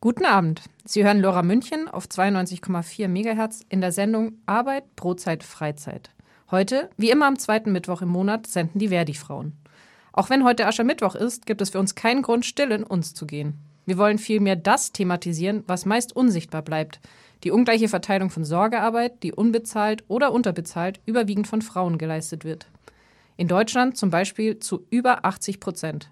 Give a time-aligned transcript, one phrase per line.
[0.00, 0.62] Guten Abend.
[0.84, 6.10] Sie hören Lora München auf 92,4 MHz in der Sendung Arbeit, Brotzeit, Freizeit.
[6.52, 9.54] Heute, wie immer am zweiten Mittwoch im Monat, senden die Verdi-Frauen.
[10.12, 13.26] Auch wenn heute Aschermittwoch ist, gibt es für uns keinen Grund, still in uns zu
[13.26, 13.54] gehen.
[13.86, 17.00] Wir wollen vielmehr das thematisieren, was meist unsichtbar bleibt.
[17.42, 22.68] Die ungleiche Verteilung von Sorgearbeit, die unbezahlt oder unterbezahlt überwiegend von Frauen geleistet wird.
[23.36, 26.08] In Deutschland zum Beispiel zu über 80 Prozent.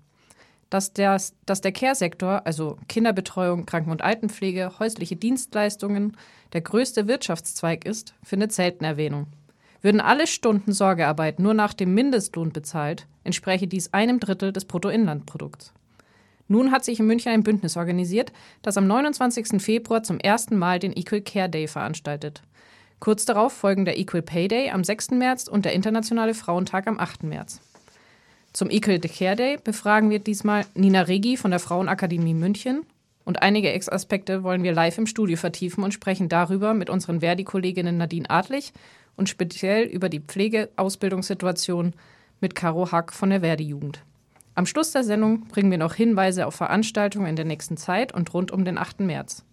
[0.70, 6.16] Dass, der, dass der Care-Sektor, also Kinderbetreuung, Kranken- und Altenpflege, häusliche Dienstleistungen,
[6.52, 9.28] der größte Wirtschaftszweig ist, findet selten Erwähnung.
[9.82, 15.72] Würden alle Stunden Sorgearbeit nur nach dem Mindestlohn bezahlt, entspräche dies einem Drittel des Bruttoinlandprodukts.
[16.48, 19.60] Nun hat sich in München ein Bündnis organisiert, das am 29.
[19.60, 22.42] Februar zum ersten Mal den Equal Care Day veranstaltet.
[23.00, 25.10] Kurz darauf folgen der Equal Pay Day am 6.
[25.10, 27.24] März und der Internationale Frauentag am 8.
[27.24, 27.60] März.
[28.56, 32.86] Zum Equal Care Day befragen wir diesmal Nina Regi von der Frauenakademie München
[33.26, 37.98] und einige Ex-Aspekte wollen wir live im Studio vertiefen und sprechen darüber mit unseren Verdi-Kolleginnen
[37.98, 38.72] Nadine Adlich
[39.14, 41.92] und speziell über die Pflegeausbildungssituation
[42.40, 44.02] mit Caro Hack von der Verdi-Jugend.
[44.54, 48.32] Am Schluss der Sendung bringen wir noch Hinweise auf Veranstaltungen in der nächsten Zeit und
[48.32, 49.00] rund um den 8.
[49.00, 49.44] März.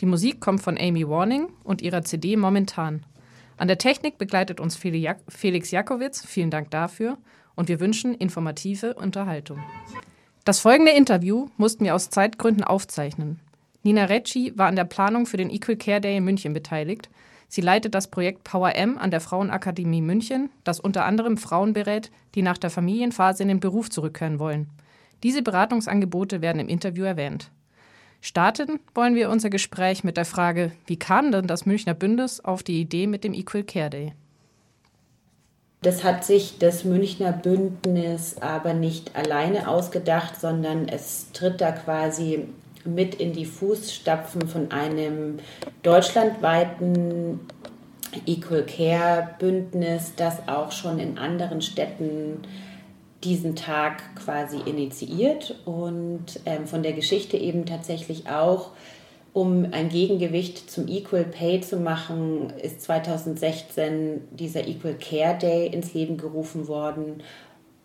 [0.00, 3.06] Die Musik kommt von Amy Warning und ihrer CD Momentan.
[3.58, 7.16] An der Technik begleitet uns Felix Jakowitz, vielen Dank dafür,
[7.60, 9.60] und wir wünschen informative Unterhaltung.
[10.44, 13.38] Das folgende Interview mussten wir aus Zeitgründen aufzeichnen.
[13.84, 17.08] Nina Recci war an der Planung für den Equal Care Day in München beteiligt
[17.52, 22.12] Sie leitet das Projekt Power M an der Frauenakademie München, das unter anderem Frauen berät,
[22.36, 24.68] die nach der Familienphase in den Beruf zurückkehren wollen.
[25.24, 27.50] Diese Beratungsangebote werden im Interview erwähnt.
[28.20, 32.62] Starten wollen wir unser Gespräch mit der Frage, wie kam denn das Münchner Bündnis auf
[32.62, 34.12] die Idee mit dem Equal Care Day?
[35.82, 42.48] Das hat sich das Münchner Bündnis aber nicht alleine ausgedacht, sondern es tritt da quasi
[42.84, 45.38] mit in die Fußstapfen von einem
[45.82, 47.40] deutschlandweiten
[48.26, 52.42] Equal Care Bündnis, das auch schon in anderen Städten
[53.24, 58.70] diesen Tag quasi initiiert und ähm, von der Geschichte eben tatsächlich auch,
[59.32, 65.94] um ein Gegengewicht zum Equal Pay zu machen, ist 2016 dieser Equal Care Day ins
[65.94, 67.22] Leben gerufen worden.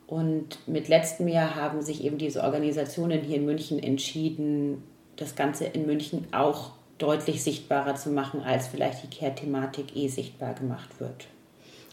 [0.08, 4.84] Und mit letztem Jahr haben sich eben diese Organisationen hier in München entschieden,
[5.18, 10.54] das Ganze in München auch deutlich sichtbarer zu machen, als vielleicht die Care-Thematik eh sichtbar
[10.54, 11.28] gemacht wird.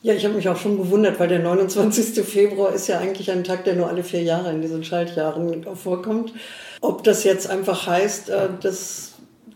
[0.03, 2.25] Ja, ich habe mich auch schon gewundert, weil der 29.
[2.25, 6.33] Februar ist ja eigentlich ein Tag, der nur alle vier Jahre in diesen Schaltjahren vorkommt.
[6.81, 9.12] Ob das jetzt einfach heißt, äh, dass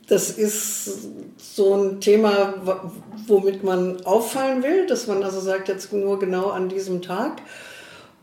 [0.07, 1.09] das ist
[1.39, 2.55] so ein Thema,
[3.27, 7.43] womit man auffallen will, dass man also sagt, jetzt nur genau an diesem Tag.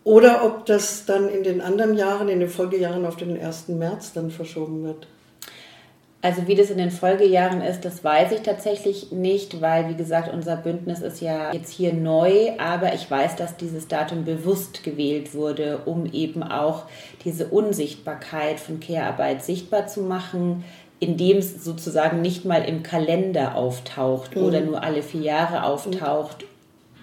[0.06, 3.70] Oder ob das dann in den anderen Jahren, in den Folgejahren auf den 1.
[3.70, 5.08] März dann verschoben wird.
[6.22, 10.34] Also wie das in den Folgejahren ist, das weiß ich tatsächlich nicht, weil wie gesagt,
[10.34, 15.34] unser Bündnis ist ja jetzt hier neu, aber ich weiß, dass dieses Datum bewusst gewählt
[15.34, 16.84] wurde, um eben auch
[17.26, 20.64] diese Unsichtbarkeit von Care-Arbeit sichtbar zu machen,
[21.04, 24.44] indem es sozusagen nicht mal im Kalender auftaucht mhm.
[24.44, 26.46] oder nur alle vier Jahre auftaucht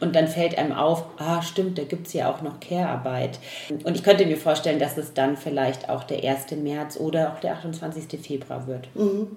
[0.01, 3.39] und dann fällt einem auf, ah stimmt, da gibt es ja auch noch Care-Arbeit.
[3.85, 6.53] Und ich könnte mir vorstellen, dass es dann vielleicht auch der 1.
[6.63, 8.19] März oder auch der 28.
[8.19, 8.89] Februar wird.
[8.95, 9.29] Mhm.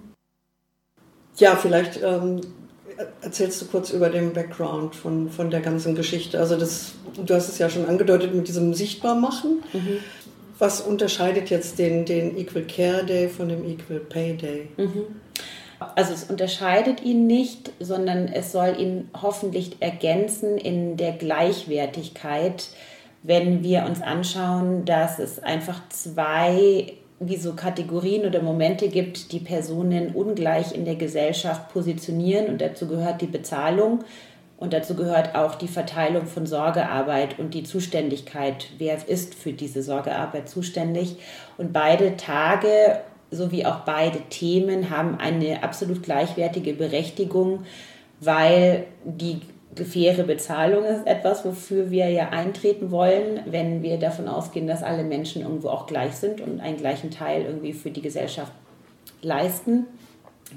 [1.36, 2.42] Ja, vielleicht ähm,
[3.22, 6.40] erzählst du kurz über den Background von, von der ganzen Geschichte.
[6.40, 9.64] Also das, du hast es ja schon angedeutet mit diesem Sichtbarmachen.
[9.74, 9.98] Mhm.
[10.60, 14.68] Was unterscheidet jetzt den, den Equal Care Day von dem Equal Pay Day?
[14.78, 15.06] Mhm.
[15.96, 22.70] Also es unterscheidet ihn nicht, sondern es soll ihn hoffentlich ergänzen in der Gleichwertigkeit,
[23.22, 29.40] wenn wir uns anschauen, dass es einfach zwei wie so Kategorien oder Momente gibt, die
[29.40, 34.04] Personen ungleich in der Gesellschaft positionieren und dazu gehört die Bezahlung
[34.58, 38.68] und dazu gehört auch die Verteilung von Sorgearbeit und die Zuständigkeit.
[38.78, 41.18] Wer ist für diese Sorgearbeit zuständig?
[41.58, 43.00] Und beide Tage
[43.30, 47.66] sowie auch beide Themen haben eine absolut gleichwertige Berechtigung,
[48.20, 49.42] weil die
[49.76, 55.04] faire Bezahlung ist etwas, wofür wir ja eintreten wollen, wenn wir davon ausgehen, dass alle
[55.04, 58.52] Menschen irgendwo auch gleich sind und einen gleichen Teil irgendwie für die Gesellschaft
[59.22, 59.88] leisten.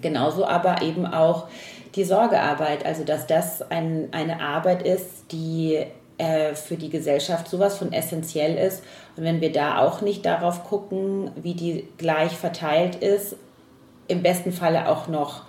[0.02, 1.46] Genauso aber eben auch
[1.94, 5.84] die Sorgearbeit, also dass das ein, eine Arbeit ist, die
[6.18, 8.82] äh, für die Gesellschaft sowas von essentiell ist.
[9.16, 13.36] Und wenn wir da auch nicht darauf gucken, wie die gleich verteilt ist,
[14.08, 15.42] im besten Falle auch noch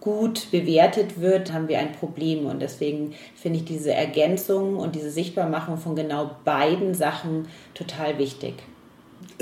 [0.00, 2.46] gut bewertet wird, haben wir ein Problem.
[2.46, 8.54] Und deswegen finde ich diese Ergänzung und diese Sichtbarmachung von genau beiden Sachen total wichtig.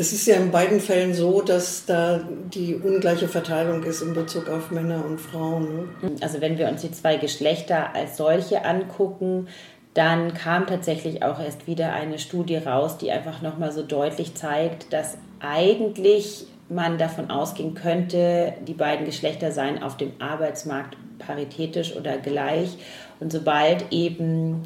[0.00, 4.48] Es ist ja in beiden Fällen so, dass da die ungleiche Verteilung ist in Bezug
[4.48, 5.88] auf Männer und Frauen.
[6.00, 6.12] Ne?
[6.22, 9.48] Also wenn wir uns die zwei Geschlechter als solche angucken,
[9.92, 14.90] dann kam tatsächlich auch erst wieder eine Studie raus, die einfach nochmal so deutlich zeigt,
[14.90, 22.16] dass eigentlich man davon ausgehen könnte, die beiden Geschlechter seien auf dem Arbeitsmarkt paritätisch oder
[22.16, 22.78] gleich.
[23.18, 24.62] Und sobald eben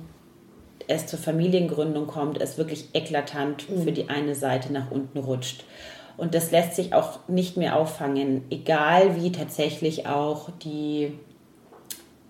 [0.89, 3.83] es zur Familiengründung kommt, es wirklich eklatant mhm.
[3.83, 5.65] für die eine Seite nach unten rutscht.
[6.17, 11.13] Und das lässt sich auch nicht mehr auffangen, egal wie tatsächlich auch die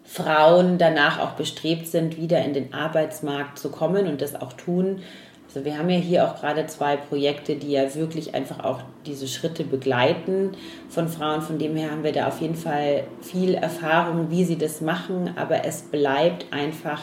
[0.05, 5.03] Frauen danach auch bestrebt sind, wieder in den Arbeitsmarkt zu kommen und das auch tun.
[5.47, 9.29] Also wir haben ja hier auch gerade zwei Projekte, die ja wirklich einfach auch diese
[9.29, 10.53] Schritte begleiten
[10.89, 11.43] von Frauen.
[11.43, 15.35] Von dem her haben wir da auf jeden Fall viel Erfahrung, wie sie das machen,
[15.37, 17.03] aber es bleibt einfach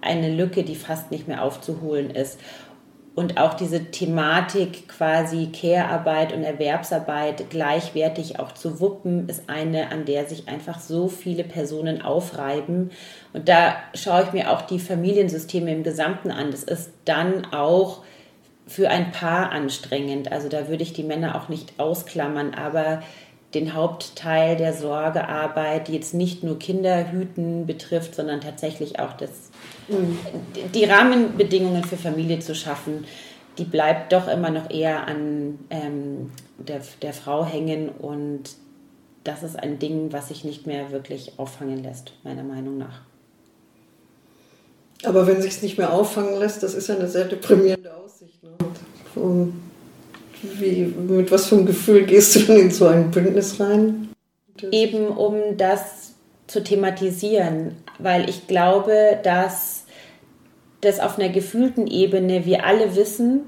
[0.00, 2.38] eine Lücke, die fast nicht mehr aufzuholen ist.
[3.14, 10.04] Und auch diese Thematik quasi Care-Arbeit und Erwerbsarbeit gleichwertig auch zu wuppen, ist eine, an
[10.04, 12.92] der sich einfach so viele Personen aufreiben.
[13.32, 16.52] Und da schaue ich mir auch die Familiensysteme im Gesamten an.
[16.52, 18.04] Das ist dann auch
[18.66, 20.30] für ein Paar anstrengend.
[20.30, 23.02] Also da würde ich die Männer auch nicht ausklammern, aber
[23.54, 29.49] den Hauptteil der Sorgearbeit, die jetzt nicht nur Kinderhüten betrifft, sondern tatsächlich auch das,
[30.74, 33.04] die Rahmenbedingungen für Familie zu schaffen,
[33.58, 38.50] die bleibt doch immer noch eher an ähm, der, der Frau hängen und
[39.24, 43.02] das ist ein Ding, was sich nicht mehr wirklich auffangen lässt, meiner Meinung nach.
[45.04, 48.42] Aber wenn sich es nicht mehr auffangen lässt, das ist ja eine sehr deprimierende Aussicht.
[48.42, 48.50] Ne?
[49.14, 49.54] Und
[50.42, 54.10] wie, mit was für einem Gefühl gehst du denn in so ein Bündnis rein?
[54.70, 56.12] Eben um das
[56.46, 59.79] zu thematisieren, weil ich glaube, dass
[60.80, 63.42] das auf einer gefühlten Ebene wir alle wissen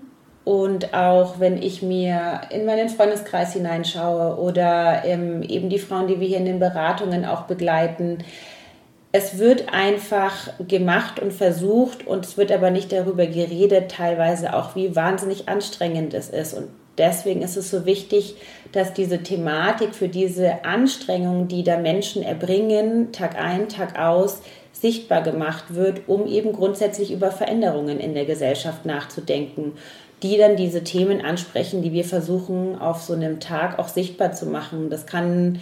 [0.44, 6.18] und auch wenn ich mir in meinen Freundeskreis hineinschaue oder ähm, eben die Frauen, die
[6.18, 8.18] wir hier in den Beratungen auch begleiten,
[9.12, 14.74] es wird einfach gemacht und versucht und es wird aber nicht darüber geredet, teilweise auch,
[14.74, 16.54] wie wahnsinnig anstrengend es ist.
[16.54, 18.36] Und deswegen ist es so wichtig,
[18.72, 24.40] dass diese Thematik für diese Anstrengungen, die da Menschen erbringen, Tag ein, Tag aus,
[24.82, 29.72] sichtbar gemacht wird, um eben grundsätzlich über Veränderungen in der Gesellschaft nachzudenken,
[30.24, 34.46] die dann diese Themen ansprechen, die wir versuchen auf so einem Tag auch sichtbar zu
[34.46, 34.90] machen.
[34.90, 35.60] Das kann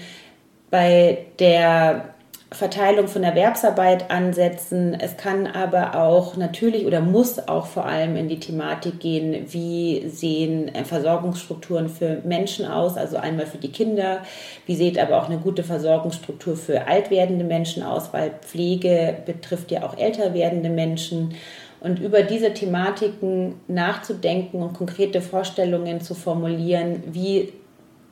[0.71, 2.15] bei der
[2.53, 4.95] Verteilung von Erwerbsarbeit ansetzen.
[4.99, 10.09] Es kann aber auch natürlich oder muss auch vor allem in die Thematik gehen, wie
[10.09, 14.23] sehen äh, Versorgungsstrukturen für Menschen aus, also einmal für die Kinder,
[14.67, 19.71] wie sieht aber auch eine gute Versorgungsstruktur für alt werdende Menschen aus, weil Pflege betrifft
[19.71, 21.35] ja auch älter werdende Menschen.
[21.79, 27.53] Und über diese Thematiken nachzudenken und konkrete Vorstellungen zu formulieren, wie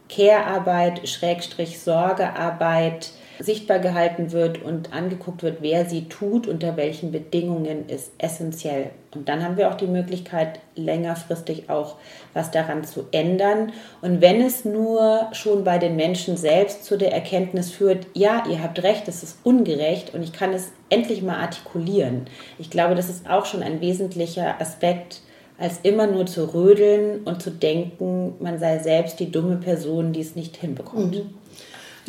[0.09, 7.89] Care-Arbeit, Schrägstrich Sorgearbeit, sichtbar gehalten wird und angeguckt wird, wer sie tut, unter welchen Bedingungen,
[7.89, 8.91] ist essentiell.
[9.15, 11.97] Und dann haben wir auch die Möglichkeit, längerfristig auch
[12.35, 13.73] was daran zu ändern.
[14.03, 18.63] Und wenn es nur schon bei den Menschen selbst zu der Erkenntnis führt, ja, ihr
[18.63, 22.27] habt recht, es ist ungerecht und ich kann es endlich mal artikulieren.
[22.59, 25.21] Ich glaube, das ist auch schon ein wesentlicher Aspekt,
[25.59, 30.21] als immer nur zu rödeln und zu denken, man sei selbst die dumme Person, die
[30.21, 31.17] es nicht hinbekommt.
[31.17, 31.35] Mhm.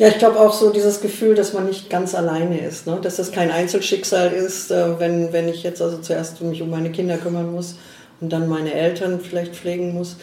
[0.00, 2.98] Ja, ich glaube auch so dieses Gefühl, dass man nicht ganz alleine ist, ne?
[3.02, 6.90] dass das kein Einzelschicksal ist, äh, wenn, wenn ich jetzt also zuerst mich um meine
[6.90, 7.76] Kinder kümmern muss
[8.22, 10.16] und dann meine Eltern vielleicht pflegen muss.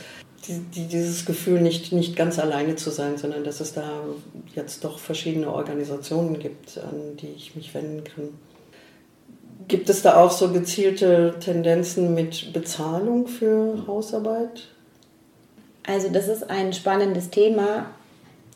[0.47, 3.87] Die, die, dieses Gefühl, nicht, nicht ganz alleine zu sein, sondern dass es da
[4.55, 8.29] jetzt doch verschiedene Organisationen gibt, an die ich mich wenden kann.
[9.67, 14.69] Gibt es da auch so gezielte Tendenzen mit Bezahlung für Hausarbeit?
[15.85, 17.91] Also das ist ein spannendes Thema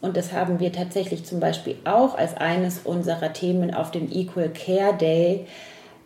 [0.02, 4.50] und das haben wir tatsächlich zum Beispiel auch als eines unserer Themen auf dem Equal
[4.50, 5.46] Care Day,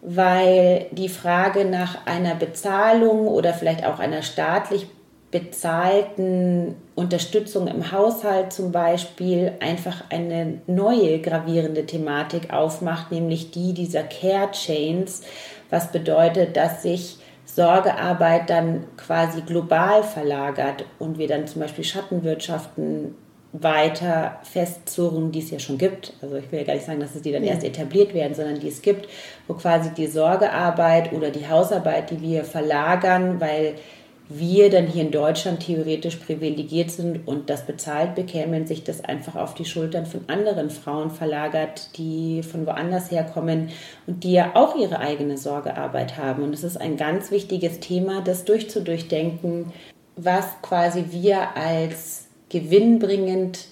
[0.01, 4.87] weil die Frage nach einer Bezahlung oder vielleicht auch einer staatlich
[5.31, 14.03] bezahlten Unterstützung im Haushalt zum Beispiel einfach eine neue gravierende Thematik aufmacht, nämlich die dieser
[14.03, 15.23] Care Chains,
[15.69, 23.15] was bedeutet, dass sich Sorgearbeit dann quasi global verlagert und wir dann zum Beispiel Schattenwirtschaften
[23.61, 26.13] weiter festzurren, die es ja schon gibt.
[26.21, 27.51] Also ich will ja gar nicht sagen, dass es die dann ja.
[27.51, 29.07] erst etabliert werden, sondern die es gibt,
[29.47, 33.75] wo quasi die Sorgearbeit oder die Hausarbeit, die wir verlagern, weil
[34.27, 39.35] wir dann hier in Deutschland theoretisch privilegiert sind und das bezahlt bekämen, sich das einfach
[39.35, 43.69] auf die Schultern von anderen Frauen verlagert, die von woanders herkommen
[44.07, 46.41] und die ja auch ihre eigene Sorgearbeit haben.
[46.41, 49.71] Und es ist ein ganz wichtiges Thema, das durchzudurchdenken,
[50.15, 52.24] was quasi wir als
[52.55, 53.65] gewinnbringend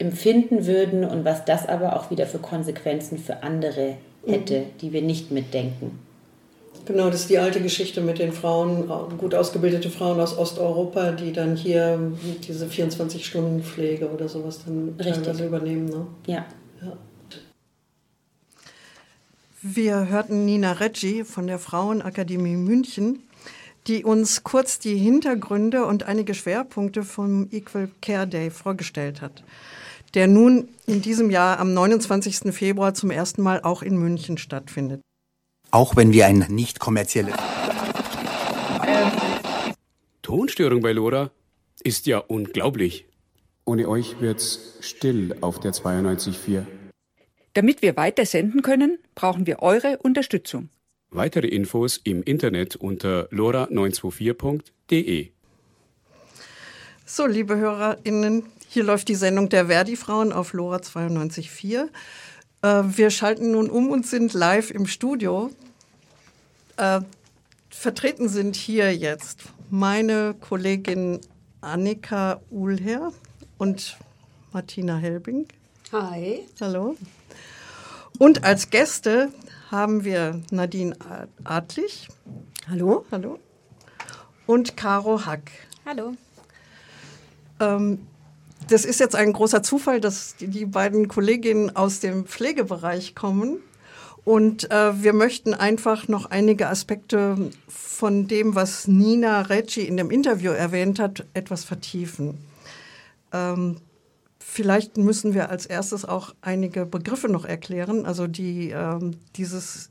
[0.00, 3.94] empfinden würden und was das aber auch wieder für Konsequenzen für andere
[4.26, 4.64] hätte, mhm.
[4.80, 6.00] die wir nicht mitdenken.
[6.86, 11.32] Genau, das ist die alte Geschichte mit den Frauen, gut ausgebildete Frauen aus Osteuropa, die
[11.32, 12.12] dann hier
[12.46, 15.24] diese 24-Stunden-Pflege oder sowas dann Richtig.
[15.24, 15.86] teilweise übernehmen.
[15.86, 16.06] Ne?
[16.26, 16.46] Ja.
[16.82, 16.92] ja.
[19.62, 23.20] Wir hörten Nina Reggi von der Frauenakademie München,
[23.86, 29.44] die uns kurz die Hintergründe und einige Schwerpunkte vom Equal Care Day vorgestellt hat,
[30.14, 32.52] der nun in diesem Jahr am 29.
[32.52, 35.00] Februar zum ersten Mal auch in München stattfindet.
[35.70, 37.34] Auch wenn wir ein nicht kommerzielles.
[40.22, 41.30] Tonstörung bei Lora
[41.84, 43.06] ist ja unglaublich.
[43.64, 46.64] Ohne euch wird's still auf der 92.4.
[47.52, 50.68] Damit wir weiter senden können, brauchen wir eure Unterstützung.
[51.10, 55.30] Weitere Infos im Internet unter lora924.de.
[57.04, 61.88] So, liebe HörerInnen, hier läuft die Sendung der Verdi-Frauen auf Lora 92.4.
[62.62, 65.50] Äh, wir schalten nun um und sind live im Studio.
[66.76, 67.00] Äh,
[67.70, 71.20] vertreten sind hier jetzt meine Kollegin
[71.60, 73.12] Annika Uhlherr
[73.58, 73.96] und
[74.52, 75.46] Martina Helbing.
[75.92, 76.40] Hi.
[76.60, 76.96] Hallo.
[78.18, 79.30] Und als Gäste
[79.70, 80.96] haben wir Nadine
[81.44, 82.08] Adlich.
[82.68, 83.04] Hallo.
[83.10, 83.38] Hallo.
[84.46, 85.50] Und Caro Hack.
[85.84, 86.14] Hallo.
[87.60, 88.06] Ähm,
[88.68, 93.58] das ist jetzt ein großer Zufall, dass die beiden Kolleginnen aus dem Pflegebereich kommen.
[94.24, 100.10] Und äh, wir möchten einfach noch einige Aspekte von dem, was Nina Reggi in dem
[100.10, 102.38] Interview erwähnt hat, etwas vertiefen.
[103.32, 103.76] Ähm,
[104.48, 108.06] vielleicht müssen wir als erstes auch einige Begriffe noch erklären.
[108.06, 109.90] Also die, ähm, dieses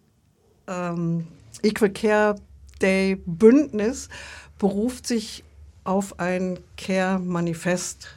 [0.67, 1.27] ähm,
[1.61, 2.35] Equal Care
[2.81, 4.09] Day Bündnis
[4.57, 5.43] beruft sich
[5.83, 8.07] auf ein Care-Manifest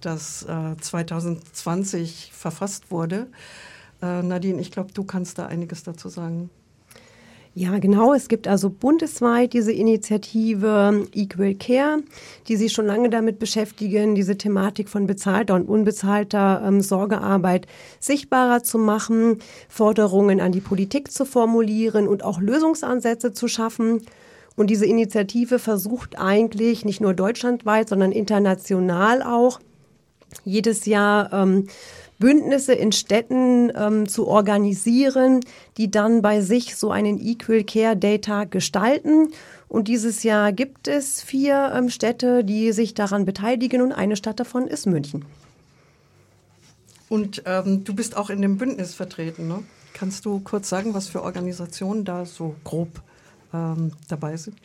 [0.00, 3.26] das äh, 2020 verfasst wurde.
[4.00, 6.50] Äh, Nadine, ich glaube, du kannst da einiges dazu sagen.
[7.56, 8.12] Ja, genau.
[8.14, 12.02] Es gibt also bundesweit diese Initiative Equal Care,
[12.48, 17.68] die sich schon lange damit beschäftigen, diese Thematik von bezahlter und unbezahlter ähm, Sorgearbeit
[18.00, 24.02] sichtbarer zu machen, Forderungen an die Politik zu formulieren und auch Lösungsansätze zu schaffen.
[24.56, 29.60] Und diese Initiative versucht eigentlich nicht nur deutschlandweit, sondern international auch
[30.42, 31.68] jedes Jahr ähm,
[32.18, 35.40] Bündnisse in Städten ähm, zu organisieren,
[35.76, 39.32] die dann bei sich so einen Equal Care Data gestalten.
[39.68, 44.38] Und dieses Jahr gibt es vier ähm, Städte, die sich daran beteiligen und eine Stadt
[44.38, 45.24] davon ist München.
[47.08, 49.62] Und ähm, du bist auch in dem Bündnis vertreten, ne?
[49.92, 52.88] Kannst du kurz sagen, was für Organisationen da so grob
[53.52, 54.56] ähm, dabei sind?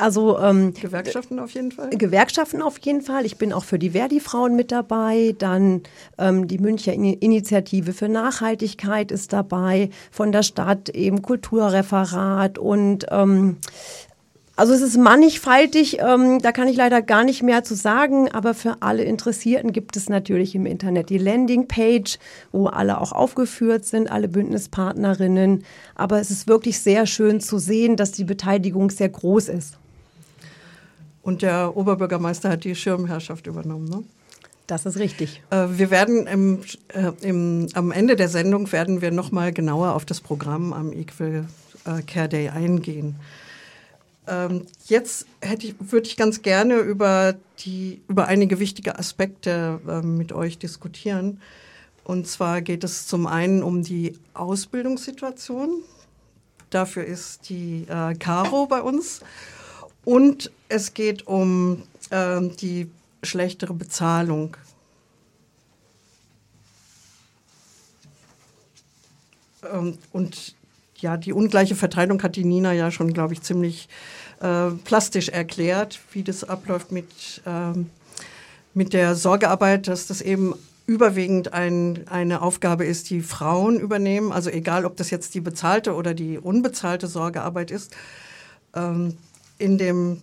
[0.00, 1.90] Also ähm, Gewerkschaften auf jeden Fall.
[1.90, 3.24] Gewerkschaften auf jeden Fall.
[3.24, 5.34] Ich bin auch für die Verdi-Frauen mit dabei.
[5.38, 5.82] Dann
[6.18, 9.90] ähm, die Münchner Initiative für Nachhaltigkeit ist dabei.
[10.10, 13.58] Von der Stadt eben Kulturreferat und ähm,
[14.56, 18.54] also es ist mannigfaltig, ähm, da kann ich leider gar nicht mehr zu sagen, aber
[18.54, 22.18] für alle Interessierten gibt es natürlich im Internet die Landingpage,
[22.52, 25.64] wo alle auch aufgeführt sind, alle Bündnispartnerinnen.
[25.94, 29.76] Aber es ist wirklich sehr schön zu sehen, dass die Beteiligung sehr groß ist.
[31.20, 34.04] Und der Oberbürgermeister hat die Schirmherrschaft übernommen, ne?
[34.66, 35.42] Das ist richtig.
[35.50, 39.94] Äh, wir werden im, äh, im, am Ende der Sendung werden wir noch mal genauer
[39.94, 41.44] auf das Programm am Equal
[41.84, 43.16] äh, Care Day eingehen.
[44.26, 50.02] Ähm, jetzt hätte ich, würde ich ganz gerne über, die, über einige wichtige Aspekte äh,
[50.02, 51.40] mit euch diskutieren.
[52.02, 55.82] Und zwar geht es zum einen um die Ausbildungssituation.
[56.70, 59.20] Dafür ist die äh, Caro bei uns.
[60.04, 62.90] Und es geht um äh, die
[63.22, 64.56] schlechtere Bezahlung.
[69.72, 70.55] Ähm, und
[70.98, 73.88] ja, die ungleiche Verteilung hat die Nina ja schon, glaube ich, ziemlich
[74.40, 77.90] äh, plastisch erklärt, wie das abläuft mit, ähm,
[78.74, 80.54] mit der Sorgearbeit, dass das eben
[80.86, 84.32] überwiegend ein, eine Aufgabe ist, die Frauen übernehmen.
[84.32, 87.94] Also egal, ob das jetzt die bezahlte oder die unbezahlte Sorgearbeit ist.
[88.74, 89.16] Ähm,
[89.58, 90.22] in dem,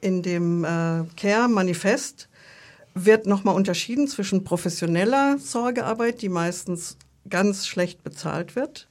[0.00, 2.28] in dem äh, Care-Manifest
[2.94, 6.96] wird nochmal unterschieden zwischen professioneller Sorgearbeit, die meistens
[7.28, 8.88] ganz schlecht bezahlt wird,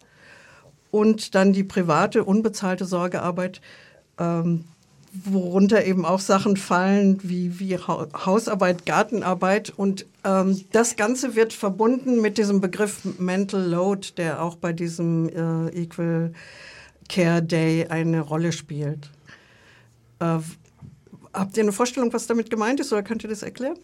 [0.92, 3.62] und dann die private, unbezahlte Sorgearbeit,
[4.18, 4.66] ähm,
[5.12, 9.72] worunter eben auch Sachen fallen wie, wie Hausarbeit, Gartenarbeit.
[9.76, 15.30] Und ähm, das Ganze wird verbunden mit diesem Begriff Mental Load, der auch bei diesem
[15.30, 16.34] äh, Equal
[17.08, 19.10] Care Day eine Rolle spielt.
[20.20, 20.38] Äh,
[21.34, 23.78] habt ihr eine Vorstellung, was damit gemeint ist oder könnt ihr das erklären?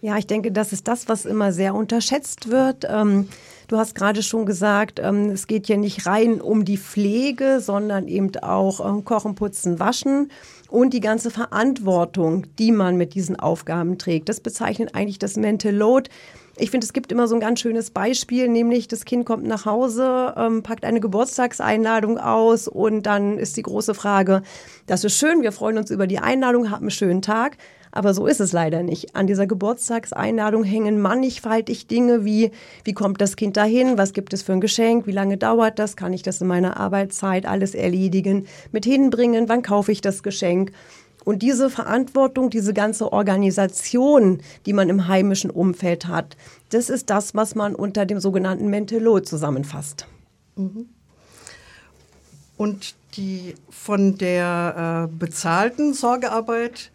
[0.00, 2.86] Ja, ich denke, das ist das, was immer sehr unterschätzt wird.
[2.88, 3.28] Ähm,
[3.68, 8.08] du hast gerade schon gesagt, ähm, es geht hier nicht rein um die Pflege, sondern
[8.08, 10.30] eben auch ähm, Kochen, Putzen, Waschen
[10.68, 14.28] und die ganze Verantwortung, die man mit diesen Aufgaben trägt.
[14.28, 16.10] Das bezeichnet eigentlich das Mental Load.
[16.56, 19.66] Ich finde, es gibt immer so ein ganz schönes Beispiel, nämlich das Kind kommt nach
[19.66, 24.42] Hause, ähm, packt eine Geburtstagseinladung aus und dann ist die große Frage,
[24.86, 27.56] das ist schön, wir freuen uns über die Einladung, haben einen schönen Tag.
[27.94, 29.14] Aber so ist es leider nicht.
[29.14, 32.50] An dieser Geburtstagseinladung hängen mannigfaltig Dinge wie,
[32.82, 33.96] wie kommt das Kind dahin?
[33.96, 35.06] Was gibt es für ein Geschenk?
[35.06, 35.94] Wie lange dauert das?
[35.94, 38.48] Kann ich das in meiner Arbeitszeit alles erledigen?
[38.72, 39.48] Mit hinbringen?
[39.48, 40.72] Wann kaufe ich das Geschenk?
[41.24, 46.36] Und diese Verantwortung, diese ganze Organisation, die man im heimischen Umfeld hat,
[46.70, 50.08] das ist das, was man unter dem sogenannten Mental Load zusammenfasst.
[50.56, 50.88] Mhm.
[52.56, 56.90] Und die von der äh, bezahlten Sorgearbeit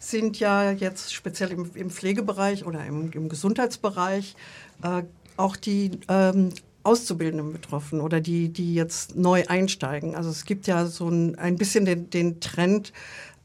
[0.00, 4.34] sind ja jetzt speziell im, im Pflegebereich oder im, im Gesundheitsbereich
[4.82, 5.02] äh,
[5.36, 6.50] auch die ähm,
[6.82, 10.16] Auszubildenden betroffen oder die, die jetzt neu einsteigen.
[10.16, 12.92] Also es gibt ja so ein, ein bisschen den, den Trend,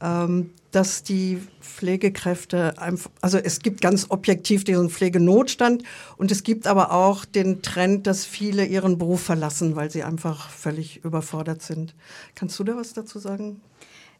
[0.00, 5.82] ähm, dass die Pflegekräfte einfach, also es gibt ganz objektiv diesen Pflegenotstand
[6.16, 10.50] und es gibt aber auch den Trend, dass viele ihren Beruf verlassen, weil sie einfach
[10.50, 11.94] völlig überfordert sind.
[12.34, 13.60] Kannst du da was dazu sagen?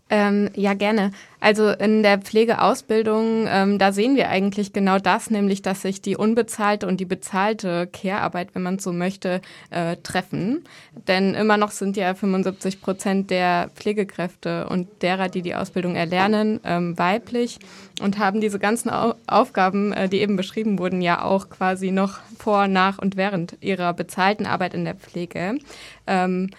[0.08, 1.10] Ähm, ja, gerne.
[1.40, 6.16] Also in der Pflegeausbildung, ähm, da sehen wir eigentlich genau das, nämlich dass sich die
[6.16, 10.62] unbezahlte und die bezahlte Care-Arbeit, wenn man so möchte, äh, treffen.
[11.08, 16.60] Denn immer noch sind ja 75 Prozent der Pflegekräfte und derer, die die Ausbildung erlernen,
[16.62, 17.58] ähm, weiblich
[18.00, 22.20] und haben diese ganzen Au Aufgaben, äh, die eben beschrieben wurden, ja auch quasi noch
[22.38, 25.58] vor, nach und während ihrer bezahlten Arbeit in der Pflege.
[26.06, 26.50] Ähm,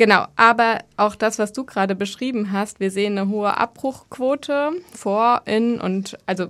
[0.00, 5.42] Genau, aber auch das, was du gerade beschrieben hast, wir sehen eine hohe Abbruchquote vor,
[5.44, 6.46] in und also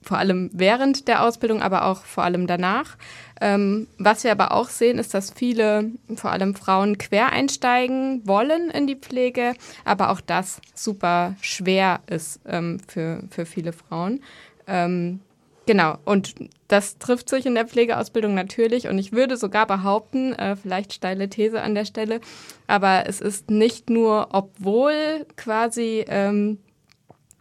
[0.00, 2.96] vor allem während der Ausbildung, aber auch vor allem danach.
[3.40, 8.70] Ähm, was wir aber auch sehen, ist, dass viele, vor allem Frauen, quer einsteigen wollen
[8.70, 9.54] in die Pflege,
[9.84, 14.22] aber auch das super schwer ist ähm, für, für viele Frauen.
[14.68, 15.18] Ähm,
[15.66, 16.34] Genau, und
[16.68, 18.88] das trifft sich in der Pflegeausbildung natürlich.
[18.88, 22.20] Und ich würde sogar behaupten, äh, vielleicht steile These an der Stelle,
[22.66, 26.58] aber es ist nicht nur, obwohl quasi ähm,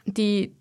[0.06, 0.54] die,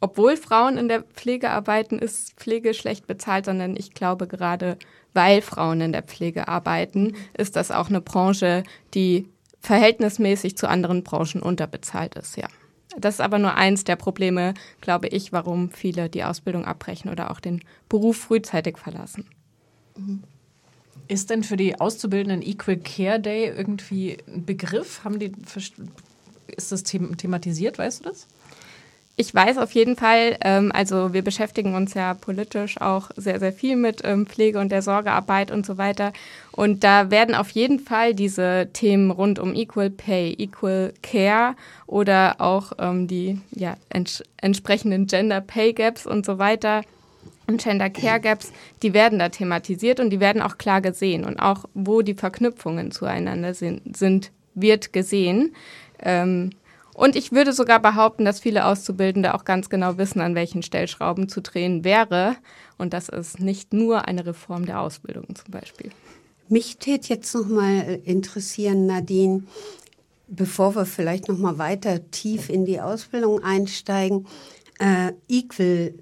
[0.00, 4.76] obwohl Frauen in der Pflege arbeiten, ist Pflege schlecht bezahlt, sondern ich glaube gerade,
[5.12, 8.62] weil Frauen in der Pflege arbeiten, ist das auch eine Branche,
[8.94, 9.28] die
[9.60, 12.46] verhältnismäßig zu anderen Branchen unterbezahlt ist, ja.
[12.98, 17.30] Das ist aber nur eins der Probleme, glaube ich, warum viele die Ausbildung abbrechen oder
[17.30, 19.26] auch den Beruf frühzeitig verlassen.
[19.96, 20.22] Mhm.
[21.08, 25.02] Ist denn für die Auszubildenden Equal Care Day irgendwie ein Begriff?
[25.02, 25.32] Haben die,
[26.56, 28.26] ist das thematisiert, weißt du das?
[29.20, 33.52] Ich weiß auf jeden Fall, ähm, also wir beschäftigen uns ja politisch auch sehr, sehr
[33.52, 36.14] viel mit ähm, Pflege und der Sorgearbeit und so weiter.
[36.52, 41.54] Und da werden auf jeden Fall diese Themen rund um Equal Pay, Equal Care
[41.86, 46.80] oder auch ähm, die ja, ents entsprechenden Gender Pay Gaps und so weiter
[47.46, 51.26] und Gender Care Gaps, die werden da thematisiert und die werden auch klar gesehen.
[51.26, 55.54] Und auch wo die Verknüpfungen zueinander sind, sind wird gesehen.
[56.02, 56.52] Ähm,
[56.94, 61.28] und ich würde sogar behaupten, dass viele Auszubildende auch ganz genau wissen, an welchen Stellschrauben
[61.28, 62.36] zu drehen wäre.
[62.78, 65.90] Und das ist nicht nur eine Reform der Ausbildung zum Beispiel.
[66.48, 69.44] Mich tät jetzt noch mal interessieren, Nadine,
[70.26, 74.26] bevor wir vielleicht noch mal weiter tief in die Ausbildung einsteigen.
[74.78, 75.94] Äh, Equal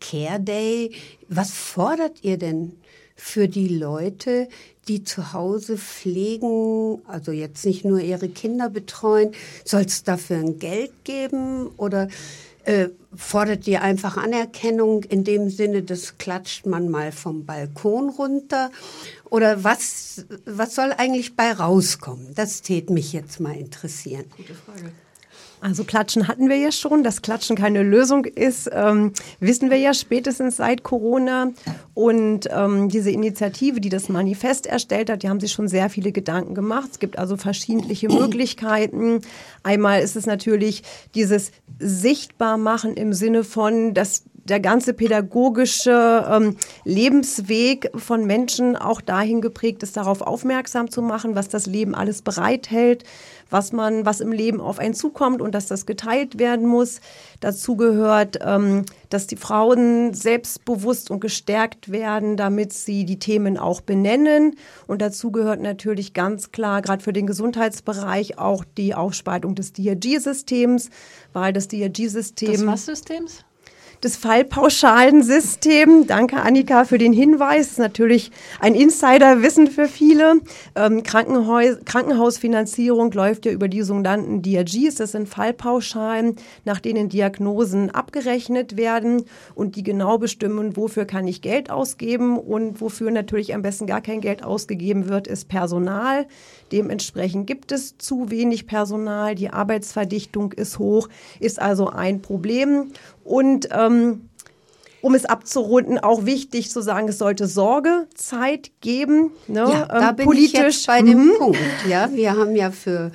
[0.00, 0.92] Care Day,
[1.28, 2.76] was fordert ihr denn
[3.14, 4.48] für die Leute,
[4.88, 9.32] die zu Hause pflegen, also jetzt nicht nur ihre Kinder betreuen,
[9.64, 12.08] soll es dafür ein Geld geben oder
[12.64, 18.70] äh, fordert ihr einfach Anerkennung in dem Sinne, das klatscht man mal vom Balkon runter?
[19.30, 22.34] Oder was, was soll eigentlich bei rauskommen?
[22.34, 24.26] Das tät mich jetzt mal interessieren.
[24.36, 24.92] Gute Frage.
[25.62, 27.04] Also Klatschen hatten wir ja schon.
[27.04, 31.52] Dass Klatschen keine Lösung ist, ähm, wissen wir ja spätestens seit Corona.
[31.94, 36.10] Und ähm, diese Initiative, die das Manifest erstellt hat, die haben sich schon sehr viele
[36.10, 36.88] Gedanken gemacht.
[36.90, 39.20] Es gibt also verschiedene Möglichkeiten.
[39.62, 40.82] Einmal ist es natürlich
[41.14, 49.40] dieses Sichtbarmachen im Sinne von, dass der ganze pädagogische ähm, Lebensweg von Menschen auch dahin
[49.40, 53.04] geprägt ist, darauf aufmerksam zu machen, was das Leben alles bereithält,
[53.52, 57.00] was man, was im Leben auf einen zukommt und dass das geteilt werden muss.
[57.40, 63.80] Dazu gehört, ähm, dass die Frauen selbstbewusst und gestärkt werden, damit sie die Themen auch
[63.80, 64.56] benennen.
[64.86, 70.90] Und dazu gehört natürlich ganz klar, gerade für den Gesundheitsbereich, auch die Aufspaltung des DRG-Systems,
[71.32, 72.52] weil das DRG-System.
[72.52, 73.44] Des was Systems?
[74.02, 76.06] Des Fallpauschalensystem.
[76.06, 77.66] Danke, Annika, für den Hinweis.
[77.66, 80.40] Das ist natürlich ein Insiderwissen für viele.
[80.74, 84.96] Ähm, Krankenhaus, Krankenhausfinanzierung läuft ja über die sogenannten DRGs.
[84.96, 91.40] Das sind Fallpauschalen, nach denen Diagnosen abgerechnet werden und die genau bestimmen, wofür kann ich
[91.40, 96.26] Geld ausgeben und wofür natürlich am besten gar kein Geld ausgegeben wird, ist Personal.
[96.72, 102.92] Dementsprechend gibt es zu wenig Personal, die Arbeitsverdichtung ist hoch, ist also ein Problem.
[103.24, 104.28] Und ähm,
[105.00, 109.32] um es abzurunden, auch wichtig zu sagen, es sollte Sorgezeit geben.
[109.48, 109.60] Ne?
[109.60, 110.52] Ja, da ähm, bin politisch.
[110.52, 111.32] ich jetzt bei dem mhm.
[111.38, 111.58] Punkt.
[111.88, 113.10] Ja, wir haben ja für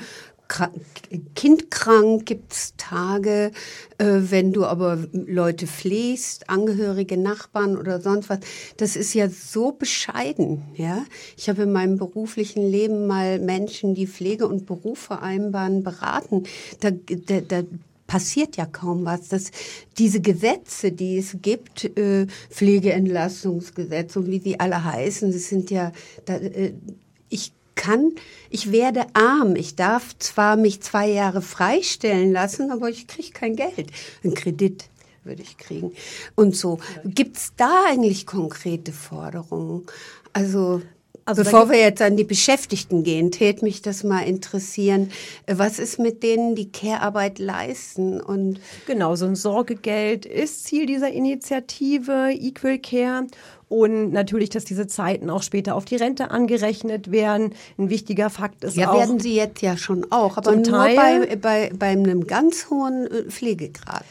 [1.35, 3.51] kindkrank gibt's Tage,
[3.97, 8.39] äh, wenn du aber Leute pflegst, Angehörige, Nachbarn oder sonst was.
[8.77, 11.03] Das ist ja so bescheiden, ja.
[11.35, 16.43] Ich habe in meinem beruflichen Leben mal Menschen, die Pflege und Beruf vereinbaren, beraten.
[16.79, 17.63] Da, da, da
[18.07, 19.27] passiert ja kaum was.
[19.29, 19.51] Das,
[19.97, 25.91] diese Gesetze, die es gibt, äh, Pflegeentlastungsgesetz und wie die alle heißen, das sind ja,
[26.25, 26.73] da, äh,
[27.29, 28.13] ich kann,
[28.49, 29.55] ich werde arm.
[29.55, 33.91] Ich darf zwar mich zwei Jahre freistellen lassen, aber ich kriege kein Geld.
[34.23, 34.89] Ein Kredit
[35.23, 35.91] würde ich kriegen.
[36.35, 36.79] Und so.
[37.03, 39.85] Gibt's da eigentlich konkrete Forderungen?
[40.33, 40.81] Also
[41.27, 45.11] also Bevor wir jetzt an die Beschäftigten gehen, tät mich das mal interessieren.
[45.45, 48.21] Was ist mit denen, die Care-Arbeit leisten?
[48.21, 53.27] Und genau, so ein Sorgegeld ist Ziel dieser Initiative Equal Care.
[53.67, 57.53] Und natürlich, dass diese Zeiten auch später auf die Rente angerechnet werden.
[57.77, 58.93] Ein wichtiger Fakt ist ja, auch.
[58.93, 62.69] Ja, werden sie jetzt ja schon auch, aber nur Teil, bei, bei, bei einem ganz
[62.69, 64.05] hohen äh, Pflegegrad.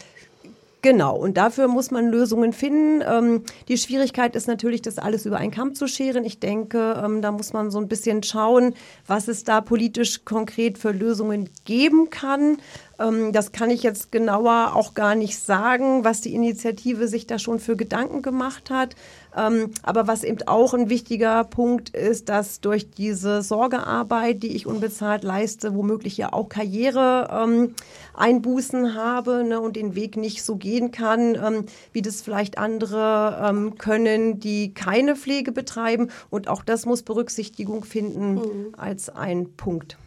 [0.86, 3.02] Genau, und dafür muss man Lösungen finden.
[3.04, 6.24] Ähm, die Schwierigkeit ist natürlich, das alles über einen Kamm zu scheren.
[6.24, 8.72] Ich denke, ähm, da muss man so ein bisschen schauen,
[9.04, 12.58] was es da politisch konkret für Lösungen geben kann.
[12.98, 17.38] Ähm, das kann ich jetzt genauer auch gar nicht sagen, was die Initiative sich da
[17.38, 18.94] schon für Gedanken gemacht hat.
[19.36, 24.66] Ähm, aber was eben auch ein wichtiger Punkt ist, dass durch diese Sorgearbeit, die ich
[24.66, 30.90] unbezahlt leiste, womöglich ja auch Karriereeinbußen ähm, habe ne, und den Weg nicht so gehen
[30.90, 36.08] kann, wie das vielleicht andere können, die keine Pflege betreiben.
[36.30, 38.74] Und auch das muss Berücksichtigung finden mhm.
[38.76, 39.98] als ein Punkt.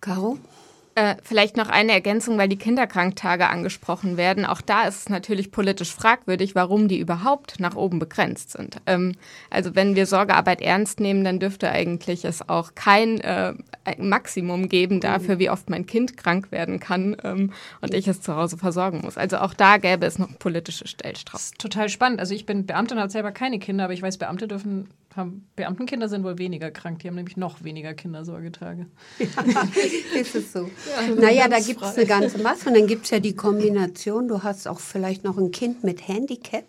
[0.00, 0.38] Caro?
[0.96, 4.44] Äh, vielleicht noch eine Ergänzung, weil die Kinderkranktage angesprochen werden.
[4.44, 8.76] Auch da ist es natürlich politisch fragwürdig, warum die überhaupt nach oben begrenzt sind.
[8.86, 9.16] Ähm,
[9.50, 13.54] also wenn wir Sorgearbeit ernst nehmen, dann dürfte eigentlich es auch kein äh,
[13.98, 18.36] Maximum geben dafür, wie oft mein Kind krank werden kann ähm, und ich es zu
[18.36, 19.18] Hause versorgen muss.
[19.18, 21.44] Also auch da gäbe es noch politische Stellstrauben.
[21.58, 22.20] Total spannend.
[22.20, 26.08] Also ich bin Beamtin, habe selber keine Kinder, aber ich weiß, Beamte dürfen haben Beamtenkinder
[26.08, 27.00] sind wohl weniger krank.
[27.00, 28.86] Die haben nämlich noch weniger Kindersorgetage.
[29.18, 29.68] Ja,
[30.20, 30.70] ist es so.
[31.08, 32.68] Ja, naja, da gibt es eine ganze Masse.
[32.68, 36.08] Und dann gibt es ja die Kombination, du hast auch vielleicht noch ein Kind mit
[36.08, 36.66] Handicap.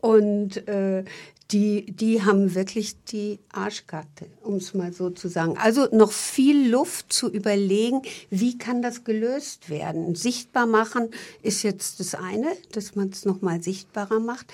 [0.00, 1.04] Und äh,
[1.52, 5.56] die, die haben wirklich die Arschkarte, um es mal so zu sagen.
[5.58, 10.14] Also noch viel Luft zu überlegen, wie kann das gelöst werden.
[10.14, 11.10] Sichtbar machen
[11.42, 14.52] ist jetzt das eine, dass man es nochmal sichtbarer macht.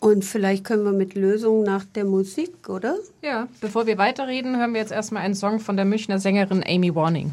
[0.00, 2.96] Und vielleicht können wir mit Lösungen nach der Musik, oder?
[3.20, 6.94] Ja, bevor wir weiterreden, hören wir jetzt erstmal einen Song von der Münchner Sängerin Amy
[6.94, 7.32] Warning.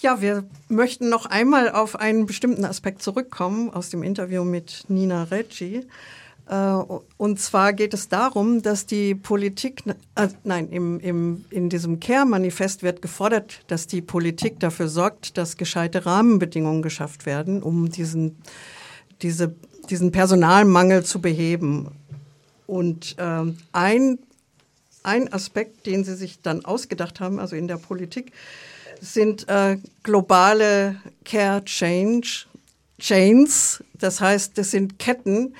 [0.00, 5.24] Ja, wir möchten noch einmal auf einen bestimmten Aspekt zurückkommen aus dem Interview mit Nina
[5.24, 5.86] Reggi.
[6.46, 6.74] Äh,
[7.16, 9.82] und zwar geht es darum, dass die Politik,
[10.14, 15.56] äh, nein, im, im, in diesem Care-Manifest wird gefordert, dass die Politik dafür sorgt, dass
[15.56, 18.36] gescheite Rahmenbedingungen geschafft werden, um diesen,
[19.22, 19.54] diese
[19.90, 21.88] diesen Personalmangel zu beheben.
[22.66, 24.18] Und ähm, ein,
[25.02, 28.32] ein Aspekt, den Sie sich dann ausgedacht haben, also in der Politik,
[29.00, 32.46] sind äh, globale Care Change,
[33.00, 33.82] Chains.
[33.94, 35.54] Das heißt, das sind Ketten.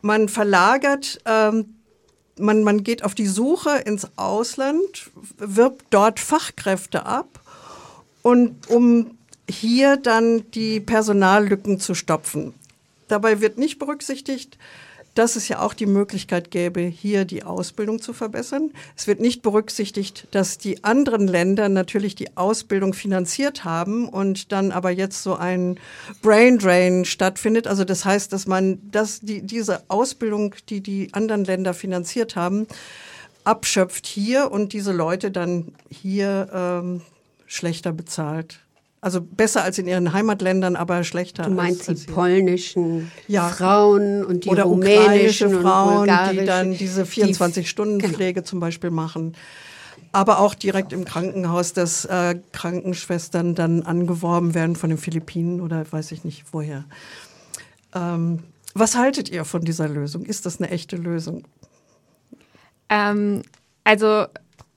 [0.00, 1.76] Man verlagert, ähm,
[2.38, 7.40] man, man geht auf die Suche ins Ausland, wirbt dort Fachkräfte ab
[8.22, 12.54] und um hier dann die Personallücken zu stopfen.
[13.12, 14.56] Dabei wird nicht berücksichtigt,
[15.14, 18.70] dass es ja auch die Möglichkeit gäbe, hier die Ausbildung zu verbessern.
[18.96, 24.72] Es wird nicht berücksichtigt, dass die anderen Länder natürlich die Ausbildung finanziert haben und dann
[24.72, 25.78] aber jetzt so ein
[26.22, 27.66] Brain Drain stattfindet.
[27.66, 32.66] Also das heißt, dass man dass die, diese Ausbildung, die die anderen Länder finanziert haben,
[33.44, 37.02] abschöpft hier und diese Leute dann hier ähm,
[37.44, 38.60] schlechter bezahlt.
[39.04, 41.42] Also besser als in ihren Heimatländern, aber schlechter.
[41.42, 43.48] Du meinst als, die polnischen ja.
[43.48, 48.46] Frauen und die oder rumänischen Frauen, und die dann diese 24-Stunden-Pflege genau.
[48.46, 49.34] zum Beispiel machen.
[50.12, 55.84] Aber auch direkt im Krankenhaus, dass äh, Krankenschwestern dann angeworben werden von den Philippinen oder
[55.90, 56.84] weiß ich nicht woher.
[57.96, 60.24] Ähm, was haltet ihr von dieser Lösung?
[60.24, 61.42] Ist das eine echte Lösung?
[62.88, 63.42] Ähm,
[63.82, 64.26] also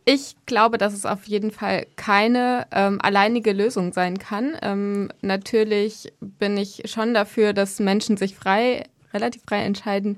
[0.05, 4.55] ich glaube, dass es auf jeden Fall keine ähm, alleinige Lösung sein kann.
[4.61, 10.17] Ähm, natürlich bin ich schon dafür, dass Menschen sich frei, relativ frei entscheiden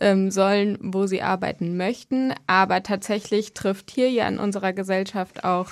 [0.00, 2.34] ähm, sollen, wo sie arbeiten möchten.
[2.48, 5.70] Aber tatsächlich trifft hier ja in unserer Gesellschaft auch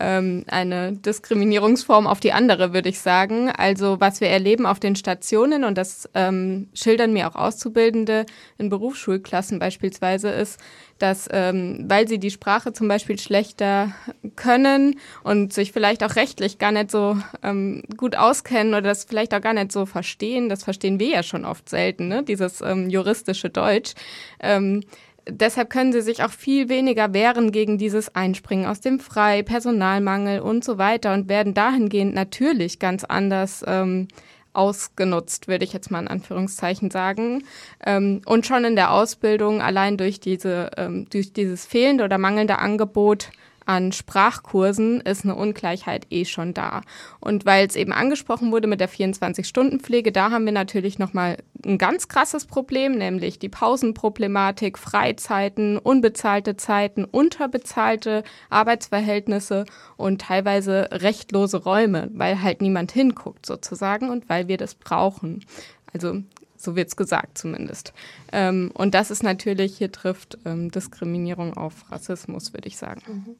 [0.00, 3.50] ähm, eine Diskriminierungsform auf die andere, würde ich sagen.
[3.50, 8.26] Also was wir erleben auf den Stationen, und das ähm, schildern mir auch Auszubildende
[8.58, 10.60] in Berufsschulklassen beispielsweise, ist,
[10.98, 13.92] dass ähm, weil sie die Sprache zum Beispiel schlechter
[14.34, 19.34] können und sich vielleicht auch rechtlich gar nicht so ähm, gut auskennen oder das vielleicht
[19.34, 22.22] auch gar nicht so verstehen, das verstehen wir ja schon oft selten, ne?
[22.22, 23.94] dieses ähm, juristische Deutsch,
[24.40, 24.82] ähm,
[25.28, 30.40] deshalb können sie sich auch viel weniger wehren gegen dieses Einspringen aus dem Frei, Personalmangel
[30.40, 34.08] und so weiter und werden dahingehend natürlich ganz anders ähm,
[34.52, 37.44] ausgenutzt, würde ich jetzt mal in Anführungszeichen sagen.
[37.84, 42.58] Ähm, und schon in der Ausbildung allein durch diese, ähm, durch dieses fehlende oder mangelnde
[42.58, 43.30] Angebot
[43.66, 46.82] an Sprachkursen ist eine Ungleichheit eh schon da.
[47.20, 51.76] Und weil es eben angesprochen wurde mit der 24-Stunden-Pflege, da haben wir natürlich nochmal ein
[51.78, 59.64] ganz krasses Problem, nämlich die Pausenproblematik, Freizeiten, unbezahlte Zeiten, unterbezahlte Arbeitsverhältnisse
[59.96, 65.44] und teilweise rechtlose Räume, weil halt niemand hinguckt sozusagen und weil wir das brauchen.
[65.92, 66.22] Also
[66.66, 67.94] so wird es gesagt zumindest.
[68.32, 73.36] Ähm, und das ist natürlich, hier trifft ähm, Diskriminierung auf Rassismus, würde ich sagen.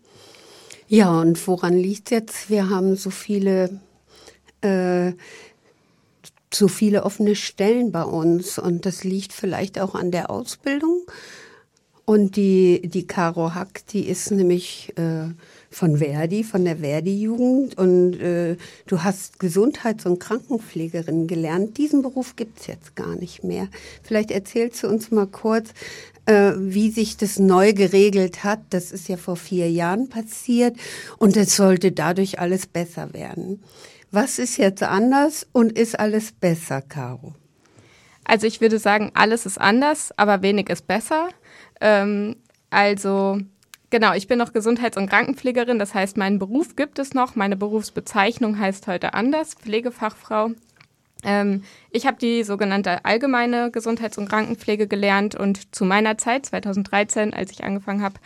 [0.89, 2.49] Ja, und woran liegt jetzt?
[2.49, 3.81] Wir haben so viele,
[4.61, 5.13] äh,
[6.55, 11.03] so viele offene Stellen bei uns und das liegt vielleicht auch an der Ausbildung.
[12.05, 15.31] Und die, die Caro Hack, die ist nämlich äh,
[15.77, 17.77] von Verdi, von der Verdi-Jugend.
[17.77, 21.77] Und äh, du hast Gesundheits- und Krankenpflegerin gelernt.
[21.77, 23.69] Diesen Beruf gibt's jetzt gar nicht mehr.
[24.03, 25.75] Vielleicht erzählst du uns mal kurz,
[26.25, 28.61] äh, wie sich das neu geregelt hat.
[28.71, 30.77] Das ist ja vor vier Jahren passiert
[31.19, 33.63] und es sollte dadurch alles besser werden.
[34.11, 37.35] Was ist jetzt anders und ist alles besser, Caro?
[38.25, 41.29] Also ich würde sagen, alles ist anders, aber wenig ist besser.
[41.83, 42.37] Ähm,
[42.71, 43.39] also
[43.91, 45.79] Genau, ich bin noch Gesundheits- und Krankenpflegerin.
[45.79, 47.37] Das heißt, meinen Beruf gibt es noch.
[47.37, 50.51] Meine Berufsbezeichnung heißt heute anders, Pflegefachfrau.
[51.23, 57.33] Ähm, ich habe die sogenannte allgemeine Gesundheits- und Krankenpflege gelernt und zu meiner Zeit, 2013,
[57.33, 58.17] als ich angefangen habe,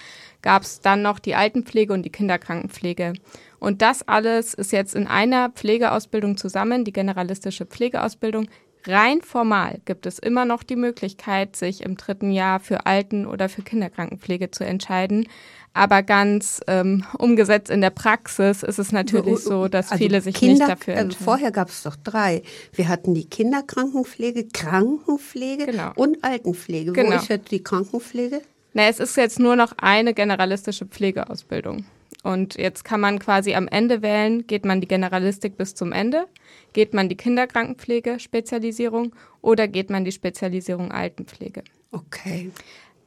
[0.42, 3.12] gab es dann noch die Altenpflege und die Kinderkrankenpflege.
[3.58, 8.48] Und das alles ist jetzt in einer Pflegeausbildung zusammen, die generalistische Pflegeausbildung.
[8.86, 13.48] Rein formal gibt es immer noch die Möglichkeit, sich im dritten Jahr für Alten- oder
[13.48, 15.28] für Kinderkrankenpflege zu entscheiden.
[15.72, 20.34] Aber ganz ähm, umgesetzt in der Praxis ist es natürlich so, dass also viele sich
[20.34, 21.24] Kinder, nicht dafür also entscheiden.
[21.24, 22.42] vorher gab es doch drei.
[22.72, 25.92] Wir hatten die Kinderkrankenpflege, Krankenpflege genau.
[25.94, 26.92] und Altenpflege.
[26.92, 27.10] Genau.
[27.10, 28.40] Wo ist jetzt die Krankenpflege?
[28.72, 31.84] Na, es ist jetzt nur noch eine generalistische Pflegeausbildung.
[32.22, 36.26] Und jetzt kann man quasi am Ende wählen, geht man die Generalistik bis zum Ende,
[36.74, 41.64] geht man die Kinderkrankenpflege-Spezialisierung oder geht man die Spezialisierung Altenpflege.
[41.92, 42.50] Okay.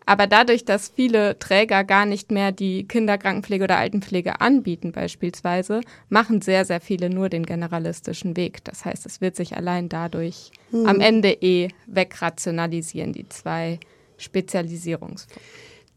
[0.06, 6.42] Aber dadurch, dass viele Träger gar nicht mehr die Kinderkrankenpflege oder Altenpflege anbieten beispielsweise, machen
[6.42, 8.64] sehr, sehr viele nur den generalistischen Weg.
[8.66, 10.88] Das heißt, es wird sich allein dadurch hm.
[10.88, 13.80] am Ende eh wegrationalisieren, die zwei
[14.18, 15.42] Spezialisierungsformen.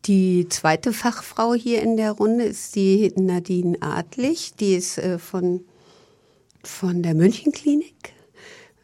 [0.06, 4.54] Die zweite Fachfrau hier in der Runde ist die Nadine Adlich.
[4.54, 5.64] Die ist äh, von,
[6.62, 8.12] von der Münchenklinik,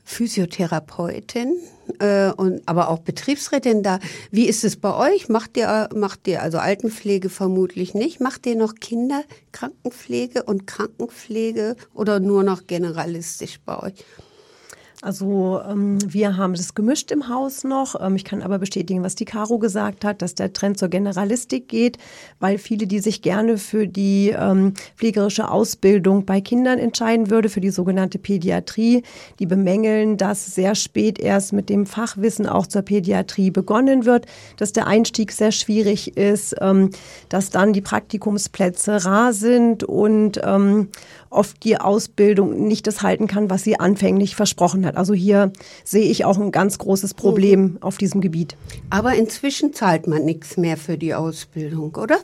[0.03, 1.59] Physiotherapeutin
[2.01, 4.01] äh, und aber auch Betriebsrätin da.
[4.33, 5.29] Wie ist es bei euch?
[5.29, 8.21] Macht ihr, macht ihr also Altenpflege vermutlich nicht?
[8.21, 14.05] Macht ihr noch Kinderkrankenpflege und Krankenpflege oder nur noch generalistisch bei euch?
[15.03, 18.01] Also ähm, wir haben das gemischt im Haus noch.
[18.01, 21.67] Ähm, ich kann aber bestätigen, was die Caro gesagt hat, dass der Trend zur Generalistik
[21.67, 21.99] geht,
[22.38, 27.61] weil viele, die sich gerne für die ähm, pflegerische Ausbildung bei Kindern entscheiden würde, für
[27.61, 29.03] die sogenannte Pädiatrie,
[29.41, 34.73] die bemängeln, dass sehr spät erst mit dem Fachwissen auch zur Pädiatrie begonnen wird, dass
[34.73, 36.91] der Einstieg sehr schwierig ist, ähm,
[37.29, 40.91] dass dann die Praktikumsplätze rar sind und ähm,
[41.33, 44.97] oft die Ausbildung nicht das halten kann, was sie anfänglich versprochen hat.
[44.97, 45.53] Also hier
[45.85, 47.79] sehe ich auch ein ganz großes Problem mhm.
[47.81, 48.57] auf diesem Gebiet.
[48.90, 52.18] Aber inzwischen zahlt man nichts mehr für die Ausbildung, oder?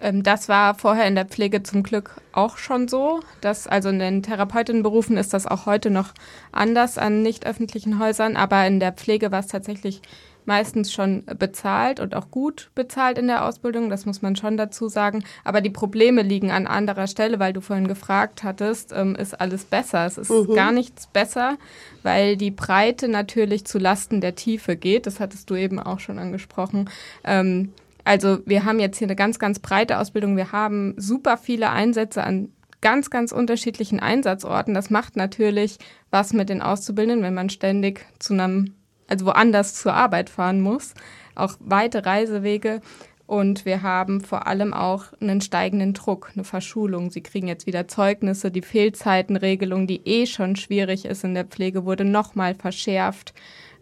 [0.00, 3.20] Ähm, das war vorher in der Pflege zum Glück auch schon so.
[3.40, 6.12] Dass, also in den Therapeutinnenberufen ist das auch heute noch
[6.52, 10.00] anders an nicht öffentlichen Häusern, aber in der Pflege war es tatsächlich
[10.48, 14.88] meistens schon bezahlt und auch gut bezahlt in der Ausbildung, das muss man schon dazu
[14.88, 15.22] sagen.
[15.44, 19.64] Aber die Probleme liegen an anderer Stelle, weil du vorhin gefragt hattest, ähm, ist alles
[19.64, 20.06] besser?
[20.06, 20.54] Es ist mhm.
[20.54, 21.58] gar nichts besser,
[22.02, 25.06] weil die Breite natürlich zu Lasten der Tiefe geht.
[25.06, 26.88] Das hattest du eben auch schon angesprochen.
[27.24, 27.72] Ähm,
[28.04, 30.38] also wir haben jetzt hier eine ganz, ganz breite Ausbildung.
[30.38, 32.48] Wir haben super viele Einsätze an
[32.80, 34.72] ganz, ganz unterschiedlichen Einsatzorten.
[34.72, 35.76] Das macht natürlich
[36.10, 38.72] was mit den Auszubildenden, wenn man ständig zu einem
[39.08, 40.94] also woanders zur Arbeit fahren muss,
[41.34, 42.80] auch weite Reisewege.
[43.26, 47.10] Und wir haben vor allem auch einen steigenden Druck, eine Verschulung.
[47.10, 48.50] Sie kriegen jetzt wieder Zeugnisse.
[48.50, 53.34] Die Fehlzeitenregelung, die eh schon schwierig ist in der Pflege, wurde nochmal verschärft.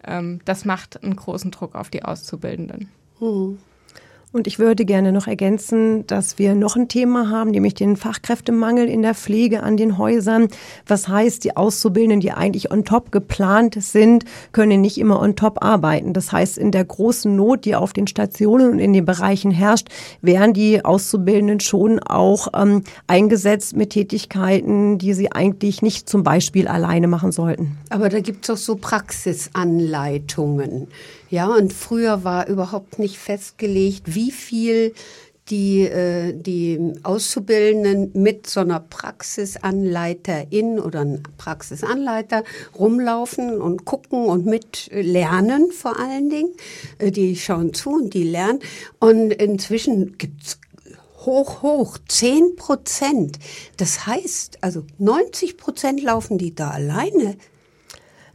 [0.05, 2.89] Ähm, das macht einen großen Druck auf die Auszubildenden.
[3.21, 3.59] Hm.
[4.37, 8.87] Und ich würde gerne noch ergänzen, dass wir noch ein Thema haben, nämlich den Fachkräftemangel
[8.87, 10.49] in der Pflege an den Häusern.
[10.87, 15.65] Was heißt, die Auszubildenden, die eigentlich on top geplant sind, können nicht immer on top
[15.65, 16.13] arbeiten.
[16.13, 19.89] Das heißt, in der großen Not, die auf den Stationen und in den Bereichen herrscht,
[20.21, 26.69] werden die Auszubildenden schon auch ähm, eingesetzt mit Tätigkeiten, die sie eigentlich nicht zum Beispiel
[26.69, 27.79] alleine machen sollten.
[27.89, 30.89] Aber da gibt es auch so Praxisanleitungen.
[31.29, 34.95] Ja, und früher war überhaupt nicht festgelegt, wie viel
[35.51, 42.43] die, äh, die Auszubildenden mit so einer Praxisanleiterin oder einem Praxisanleiter
[42.77, 46.53] rumlaufen und gucken und mit lernen vor allen Dingen.
[46.99, 48.61] Äh, die schauen zu und die lernen.
[48.99, 50.59] Und inzwischen gibt's
[51.25, 53.39] hoch, hoch, 10 Prozent.
[53.77, 57.37] Das heißt, also 90 Prozent laufen die da alleine.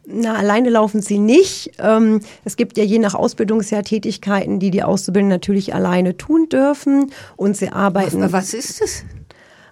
[0.06, 1.72] Na, alleine laufen sie nicht.
[1.80, 7.12] Ähm, es gibt ja je nach Ausbildungsjahr Tätigkeiten, die die Auszubildenden natürlich alleine tun dürfen.
[7.38, 8.22] Und sie arbeiten.
[8.22, 9.06] Was, was ist das?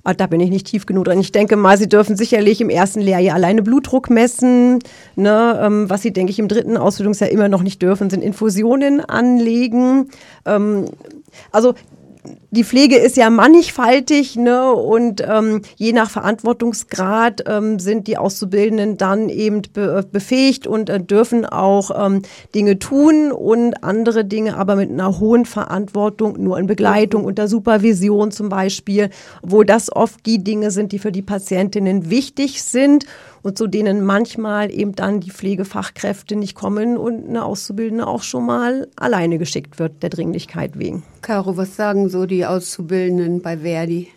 [0.03, 1.19] Ah, da bin ich nicht tief genug drin.
[1.19, 4.79] Ich denke mal, Sie dürfen sicherlich im ersten Lehrjahr alleine Blutdruck messen.
[5.15, 5.59] Ne?
[5.61, 10.09] Ähm, was Sie, denke ich, im dritten Ausbildungsjahr immer noch nicht dürfen, sind Infusionen anlegen.
[10.45, 10.85] Ähm,
[11.51, 11.75] also
[12.51, 14.73] die Pflege ist ja mannigfaltig ne?
[14.73, 20.99] und ähm, je nach Verantwortungsgrad ähm, sind die Auszubildenden dann eben be befähigt und äh,
[20.99, 26.67] dürfen auch ähm, Dinge tun und andere Dinge aber mit einer hohen Verantwortung, nur in
[26.67, 29.09] Begleitung, unter Supervision zum Beispiel,
[29.41, 33.05] wo das oft die Dinge sind, die für die Patientinnen wichtig sind
[33.41, 38.45] und zu denen manchmal eben dann die Pflegefachkräfte nicht kommen und eine Auszubildende auch schon
[38.45, 41.03] mal alleine geschickt wird, der Dringlichkeit wegen.
[41.21, 44.09] Caro, was sagen so die Auszubildenden bei Verdi?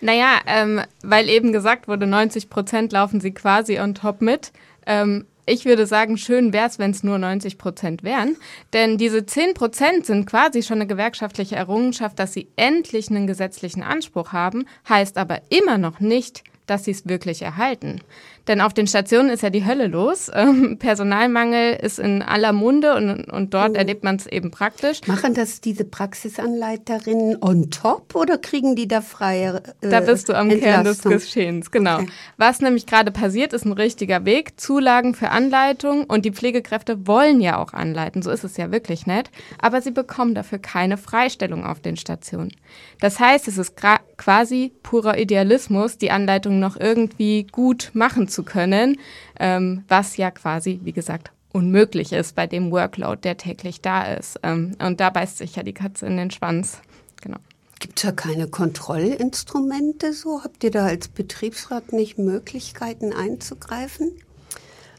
[0.00, 4.52] Naja, ähm, weil eben gesagt wurde, 90 Prozent laufen sie quasi on top mit.
[4.86, 8.36] Ähm, ich würde sagen, schön wäre es, wenn es nur 90 Prozent wären.
[8.74, 13.82] Denn diese 10 Prozent sind quasi schon eine gewerkschaftliche Errungenschaft, dass sie endlich einen gesetzlichen
[13.82, 18.02] Anspruch haben, heißt aber immer noch nicht, dass sie es wirklich erhalten.
[18.48, 20.30] Denn auf den Stationen ist ja die Hölle los.
[20.34, 23.74] Ähm, Personalmangel ist in aller Munde und, und dort oh.
[23.74, 25.06] erlebt man es eben praktisch.
[25.06, 30.34] Machen das diese Praxisanleiterinnen on top oder kriegen die da freie äh, Da bist du
[30.34, 31.96] am Kern des Geschehens, genau.
[31.96, 32.08] Okay.
[32.38, 34.58] Was nämlich gerade passiert, ist ein richtiger Weg.
[34.58, 39.06] Zulagen für Anleitung und die Pflegekräfte wollen ja auch anleiten, so ist es ja wirklich
[39.06, 39.30] nett.
[39.60, 42.52] Aber sie bekommen dafür keine Freistellung auf den Stationen.
[43.00, 43.74] Das heißt, es ist
[44.16, 48.98] quasi purer Idealismus, die Anleitung noch irgendwie gut machen zu zu können,
[49.40, 54.38] ähm, was ja quasi, wie gesagt, unmöglich ist bei dem Workload, der täglich da ist.
[54.44, 56.80] Ähm, und da beißt sich ja die Katze in den Schwanz.
[57.20, 57.38] Genau.
[57.80, 60.44] Gibt es da keine Kontrollinstrumente so?
[60.44, 64.12] Habt ihr da als Betriebsrat nicht Möglichkeiten einzugreifen?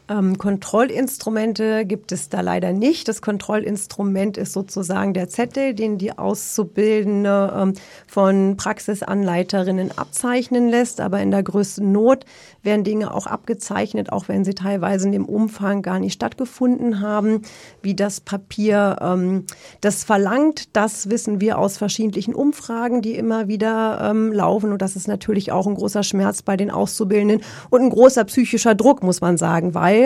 [0.10, 3.08] Ähm, Kontrollinstrumente gibt es da leider nicht.
[3.08, 7.74] Das Kontrollinstrument ist sozusagen der Zettel, den die Auszubildende ähm,
[8.08, 11.00] von Praxisanleiterinnen abzeichnen lässt.
[11.00, 12.26] Aber in der größten Not
[12.64, 17.44] werden Dinge auch abgezeichnet, auch wenn sie teilweise in dem Umfang gar nicht stattgefunden haben,
[17.84, 19.46] wie das Papier ähm,
[19.82, 20.76] das verlangt.
[20.76, 24.72] Das wissen wir aus verschiedenen Umfragen, die immer wieder ähm, laufen.
[24.72, 28.74] Und das ist natürlich auch ein großer Schmerz bei den Auszubildenden und ein großer psychischer
[28.74, 29.99] Druck, muss man sagen, weil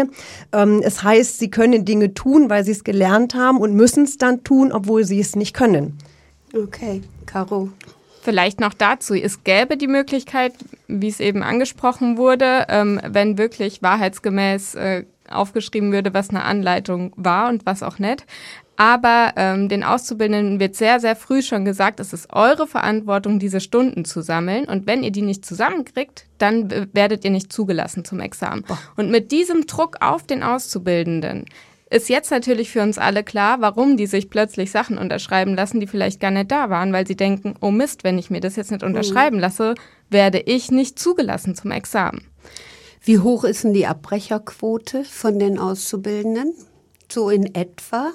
[0.51, 4.17] ähm, es heißt, sie können Dinge tun, weil sie es gelernt haben und müssen es
[4.17, 5.97] dann tun, obwohl sie es nicht können.
[6.55, 7.69] Okay, Caro.
[8.21, 10.53] Vielleicht noch dazu, es gäbe die Möglichkeit,
[10.87, 17.11] wie es eben angesprochen wurde, ähm, wenn wirklich wahrheitsgemäß äh, aufgeschrieben würde, was eine Anleitung
[17.15, 18.25] war und was auch nicht.
[18.75, 23.59] Aber ähm, den Auszubildenden wird sehr, sehr früh schon gesagt, es ist eure Verantwortung, diese
[23.59, 24.65] Stunden zu sammeln.
[24.65, 28.65] Und wenn ihr die nicht zusammenkriegt, dann werdet ihr nicht zugelassen zum Examen.
[28.97, 31.45] Und mit diesem Druck auf den Auszubildenden
[31.91, 35.85] ist jetzt natürlich für uns alle klar, warum die sich plötzlich Sachen unterschreiben lassen, die
[35.85, 38.71] vielleicht gar nicht da waren, weil sie denken, oh Mist, wenn ich mir das jetzt
[38.71, 39.75] nicht unterschreiben lasse,
[40.09, 42.25] werde ich nicht zugelassen zum Examen.
[43.01, 46.55] Wie hoch ist denn die Abbrecherquote von den Auszubildenden?
[47.11, 48.11] So in etwa?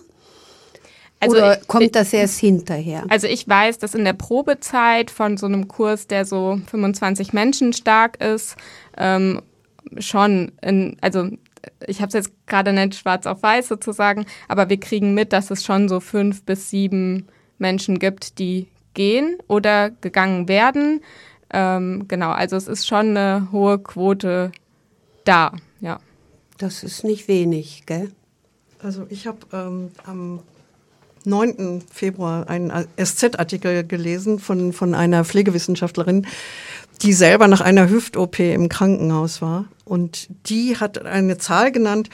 [1.21, 3.05] Also Oder ich, kommt das erst hinterher?
[3.09, 7.73] Also ich weiß, dass in der Probezeit von so einem Kurs, der so 25 Menschen
[7.73, 8.57] stark ist,
[8.97, 9.43] ähm,
[9.99, 11.29] schon, in, also
[11.87, 15.51] ich habe es jetzt gerade nicht schwarz auf weiß sozusagen, aber wir kriegen mit, dass
[15.51, 17.27] es schon so fünf bis sieben
[17.59, 21.01] Menschen gibt, die gehen oder gegangen werden.
[21.51, 24.53] Ähm, genau, also es ist schon eine hohe Quote
[25.25, 25.99] da, ja.
[26.59, 28.12] Das ist nicht wenig, gell?
[28.81, 30.41] Also ich habe ähm, am
[31.29, 31.83] 9.
[31.93, 36.26] Februar einen SZ-Artikel gelesen von, von einer Pflegewissenschaftlerin,
[37.03, 39.66] die selber nach einer Hüft-OP im Krankenhaus war.
[39.85, 42.11] Und die hat eine Zahl genannt,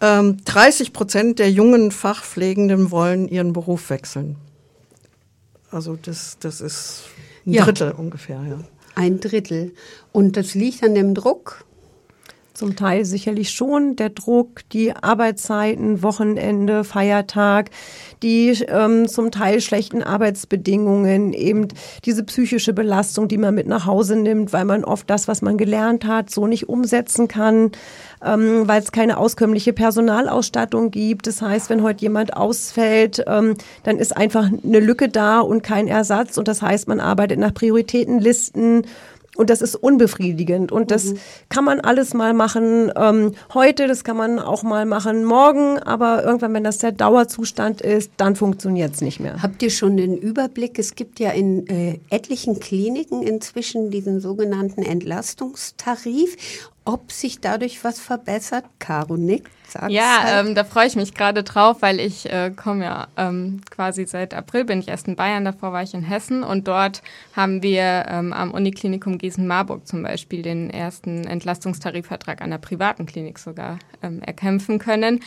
[0.00, 4.36] ähm, 30 Prozent der jungen Fachpflegenden wollen ihren Beruf wechseln.
[5.70, 7.04] Also das, das ist
[7.46, 7.64] ein ja.
[7.64, 8.58] Drittel ungefähr, ja.
[8.94, 9.72] Ein Drittel.
[10.12, 11.64] Und das liegt an dem Druck?
[12.62, 17.70] Zum Teil sicherlich schon der Druck, die Arbeitszeiten, Wochenende, Feiertag,
[18.22, 21.66] die ähm, zum Teil schlechten Arbeitsbedingungen, eben
[22.04, 25.58] diese psychische Belastung, die man mit nach Hause nimmt, weil man oft das, was man
[25.58, 27.72] gelernt hat, so nicht umsetzen kann,
[28.24, 31.26] ähm, weil es keine auskömmliche Personalausstattung gibt.
[31.26, 35.88] Das heißt, wenn heute jemand ausfällt, ähm, dann ist einfach eine Lücke da und kein
[35.88, 36.38] Ersatz.
[36.38, 38.84] Und das heißt, man arbeitet nach Prioritätenlisten
[39.36, 40.72] und das ist unbefriedigend.
[40.72, 41.18] Und das mhm.
[41.48, 46.22] kann man alles mal machen ähm, heute, das kann man auch mal machen morgen, aber
[46.22, 49.42] irgendwann, wenn das der Dauerzustand ist, dann funktioniert es nicht mehr.
[49.42, 50.78] Habt ihr schon den Überblick?
[50.78, 56.36] Es gibt ja in äh, etlichen Kliniken inzwischen diesen sogenannten Entlastungstarif
[56.84, 58.64] ob sich dadurch was verbessert.
[58.78, 59.50] Caro nickt.
[59.88, 60.46] Ja, halt.
[60.46, 64.34] ähm, da freue ich mich gerade drauf, weil ich äh, komme ja ähm, quasi seit
[64.34, 67.02] April bin ich erst in Bayern, davor war ich in Hessen und dort
[67.34, 73.38] haben wir ähm, am Uniklinikum Gießen-Marburg zum Beispiel den ersten Entlastungstarifvertrag an der privaten Klinik
[73.38, 75.20] sogar ähm, erkämpfen können.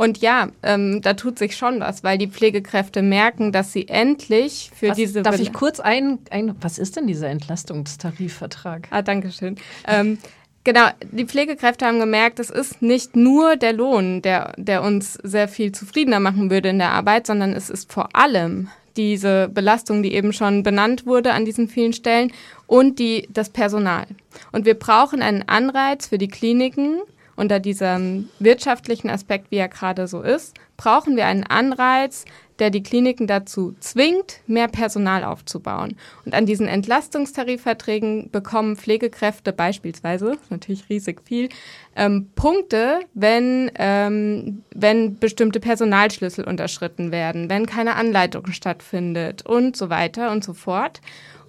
[0.00, 4.70] Und ja, ähm, da tut sich schon was, weil die Pflegekräfte merken, dass sie endlich
[4.74, 5.20] für was, diese.
[5.20, 8.88] Darf ich kurz ein, ein, was ist denn dieser Entlastungstarifvertrag?
[8.88, 9.56] Ah, danke schön.
[9.86, 10.16] ähm,
[10.62, 15.48] Genau, die Pflegekräfte haben gemerkt, es ist nicht nur der Lohn, der, der uns sehr
[15.48, 20.12] viel zufriedener machen würde in der Arbeit, sondern es ist vor allem diese Belastung, die
[20.12, 22.32] eben schon benannt wurde an diesen vielen Stellen
[22.66, 24.06] und die, das Personal.
[24.52, 27.00] Und wir brauchen einen Anreiz für die Kliniken,
[27.36, 32.26] unter diesem wirtschaftlichen Aspekt, wie er gerade so ist, brauchen wir einen Anreiz,
[32.60, 35.96] der die Kliniken dazu zwingt, mehr Personal aufzubauen.
[36.24, 41.48] Und an diesen Entlastungstarifverträgen bekommen Pflegekräfte beispielsweise, natürlich riesig viel,
[41.96, 49.90] ähm, Punkte, wenn, ähm, wenn bestimmte Personalschlüssel unterschritten werden, wenn keine Anleitung stattfindet und so
[49.90, 51.00] weiter und so fort.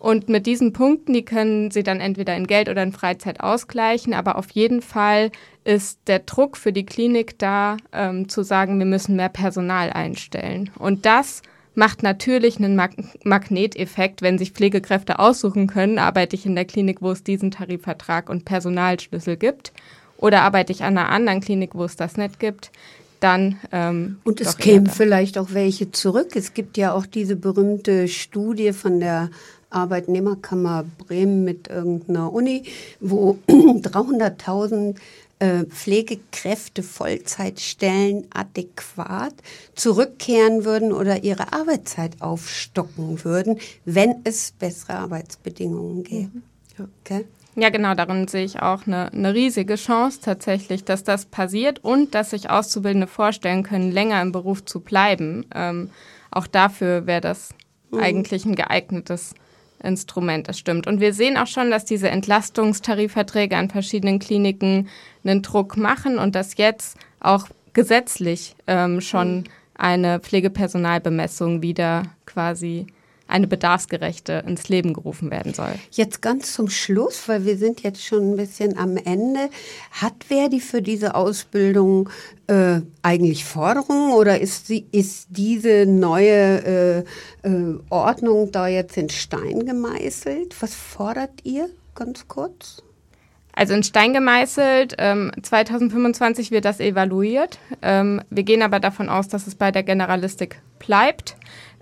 [0.02, 4.16] Und mit diesen Punkten, die können Sie dann entweder in Geld oder in Freizeit ausgleichen,
[4.16, 5.30] aber auf jeden Fall
[5.64, 10.72] ist der Druck für die Klinik da, ähm, zu sagen, wir müssen mehr Personal einstellen.
[10.80, 11.44] Und das
[11.76, 12.94] macht natürlich einen Mag
[13.24, 18.28] Magneteffekt, wenn sich Pflegekräfte aussuchen können, arbeite ich in der Klinik, wo es diesen Tarifvertrag
[18.28, 19.72] und Personalschlüssel gibt,
[20.18, 22.72] oder arbeite ich an einer anderen Klinik, wo es das nicht gibt
[23.20, 23.60] dann.
[23.72, 26.36] Ähm, und es kämen vielleicht auch welche zurück.
[26.36, 29.30] Es gibt ja auch diese berühmte Studie von der
[29.72, 32.64] Arbeitnehmerkammer Bremen mit irgendeiner Uni,
[33.00, 34.96] wo 300.000
[35.40, 39.34] äh, Pflegekräfte Vollzeitstellen adäquat
[39.74, 46.32] zurückkehren würden oder ihre Arbeitszeit aufstocken würden, wenn es bessere Arbeitsbedingungen gäbe.
[46.34, 46.44] Mhm.
[47.04, 47.26] Okay.
[47.56, 52.16] Ja, genau, darin sehe ich auch eine, eine riesige Chance tatsächlich, dass das passiert und
[52.16, 55.46] dass sich Auszubildende vorstellen können, länger im Beruf zu bleiben.
[55.54, 55.90] Ähm,
[56.30, 57.50] auch dafür wäre das
[57.92, 58.00] mhm.
[58.00, 59.34] eigentlich ein geeignetes
[59.84, 60.88] Instrument, das stimmt.
[60.88, 64.90] Und wir sehen auch schon, dass diese Entlastungstarifverträge an verschiedenen Kliniken
[65.24, 69.44] einen Druck machen und dass jetzt auch gesetzlich ähm, schon mhm.
[69.76, 72.88] eine Pflegepersonalbemessung wieder quasi
[73.32, 75.74] eine bedarfsgerechte ins Leben gerufen werden soll.
[75.92, 79.50] Jetzt ganz zum Schluss, weil wir sind jetzt schon ein bisschen am Ende.
[79.92, 82.10] Hat Verdi für diese Ausbildung
[82.48, 87.06] äh, eigentlich Forderungen oder ist, sie, ist diese neue
[87.44, 90.56] äh, äh, Ordnung da jetzt in Stein gemeißelt?
[90.62, 92.84] Was fordert ihr ganz kurz?
[93.54, 97.60] Also in Stein gemeißelt, ähm, 2025 wird das evaluiert.
[97.82, 101.36] Ähm, wir gehen aber davon aus, dass es bei der Generalistik bleibt.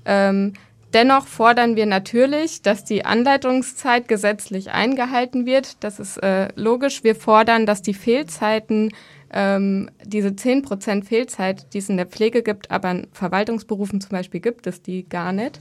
[0.05, 0.53] Ähm,
[0.93, 5.83] Dennoch fordern wir natürlich, dass die Anleitungszeit gesetzlich eingehalten wird.
[5.83, 7.03] Das ist äh, logisch.
[7.03, 8.91] Wir fordern, dass die Fehlzeiten,
[9.31, 14.39] ähm, diese 10% Fehlzeit, die es in der Pflege gibt, aber in Verwaltungsberufen zum Beispiel
[14.39, 15.59] gibt es die gar nicht,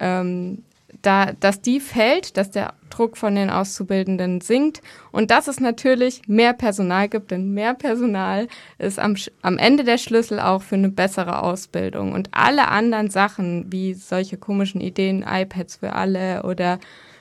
[0.00, 0.64] ähm,
[1.00, 6.22] da, dass die fällt, dass der Druck von den Auszubildenden sinkt und dass es natürlich
[6.28, 10.90] mehr Personal gibt, denn mehr Personal ist am, am Ende der Schlüssel auch für eine
[10.90, 12.12] bessere Ausbildung.
[12.12, 16.78] Und alle anderen Sachen, wie solche komischen Ideen, iPads für alle oder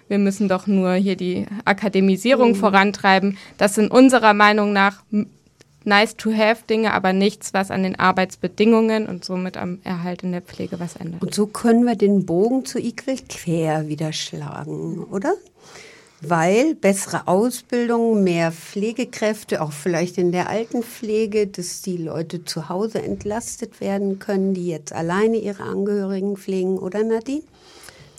[0.09, 2.55] wir müssen doch nur hier die Akademisierung mhm.
[2.55, 5.03] vorantreiben, das sind unserer Meinung nach
[5.83, 10.95] nice-to-have-Dinge, aber nichts, was an den Arbeitsbedingungen und somit am Erhalt in der Pflege was
[10.95, 11.21] ändert.
[11.21, 15.33] Und so können wir den Bogen zu Equal Care wieder schlagen, oder?
[16.23, 23.01] Weil bessere Ausbildung, mehr Pflegekräfte, auch vielleicht in der Altenpflege, dass die Leute zu Hause
[23.01, 27.41] entlastet werden können, die jetzt alleine ihre Angehörigen pflegen, oder Nadine?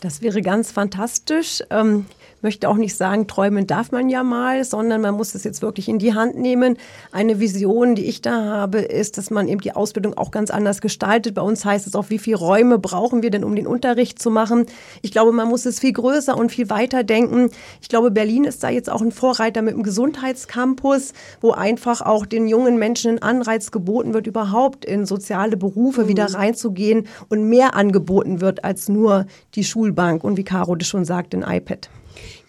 [0.01, 1.63] Das wäre ganz fantastisch.
[1.69, 2.05] Ähm,
[2.43, 5.89] möchte auch nicht sagen, träumen darf man ja mal, sondern man muss es jetzt wirklich
[5.89, 6.77] in die Hand nehmen.
[7.11, 10.81] Eine Vision, die ich da habe, ist, dass man eben die Ausbildung auch ganz anders
[10.81, 11.35] gestaltet.
[11.35, 14.29] Bei uns heißt es auch, wie viele Räume brauchen wir denn, um den Unterricht zu
[14.29, 14.65] machen?
[15.01, 17.49] Ich glaube, man muss es viel größer und viel weiter denken.
[17.81, 22.25] Ich glaube, Berlin ist da jetzt auch ein Vorreiter mit dem Gesundheitscampus, wo einfach auch
[22.25, 26.07] den jungen Menschen ein Anreiz geboten wird, überhaupt in soziale Berufe mhm.
[26.09, 29.25] wieder reinzugehen und mehr angeboten wird als nur
[29.55, 31.89] die Schulbank und wie Caro das schon sagt, ein iPad.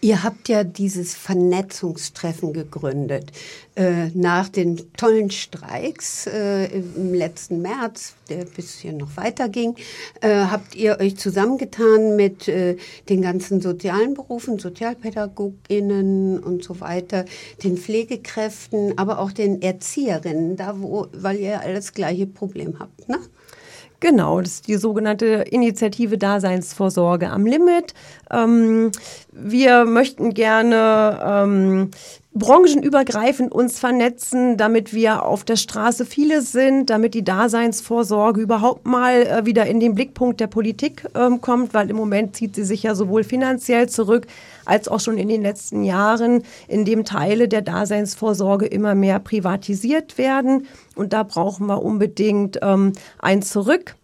[0.04, 3.32] Ihr habt ja dieses Vernetzungstreffen gegründet.
[3.74, 9.76] Äh, nach den tollen Streiks äh, im letzten März, der bis hier noch weiterging,
[10.20, 17.24] äh, habt ihr euch zusammengetan mit den ganzen sozialen Berufen, Sozialpädagoginnen und so weiter,
[17.62, 23.08] den Pflegekräften, aber auch den Erzieherinnen, da wo, weil ihr alle das gleiche Problem habt,
[23.08, 23.20] ne?
[24.04, 27.94] Genau, das ist die sogenannte Initiative Daseinsvorsorge am Limit.
[28.30, 28.92] Ähm,
[29.32, 31.90] wir möchten gerne ähm,
[32.34, 39.22] branchenübergreifend uns vernetzen, damit wir auf der Straße viele sind, damit die Daseinsvorsorge überhaupt mal
[39.22, 42.82] äh, wieder in den Blickpunkt der Politik ähm, kommt, weil im Moment zieht sie sich
[42.82, 44.26] ja sowohl finanziell zurück
[44.64, 50.18] als auch schon in den letzten Jahren, in dem Teile der Daseinsvorsorge immer mehr privatisiert
[50.18, 50.66] werden.
[50.96, 53.94] Und da brauchen wir unbedingt ähm, ein Zurück.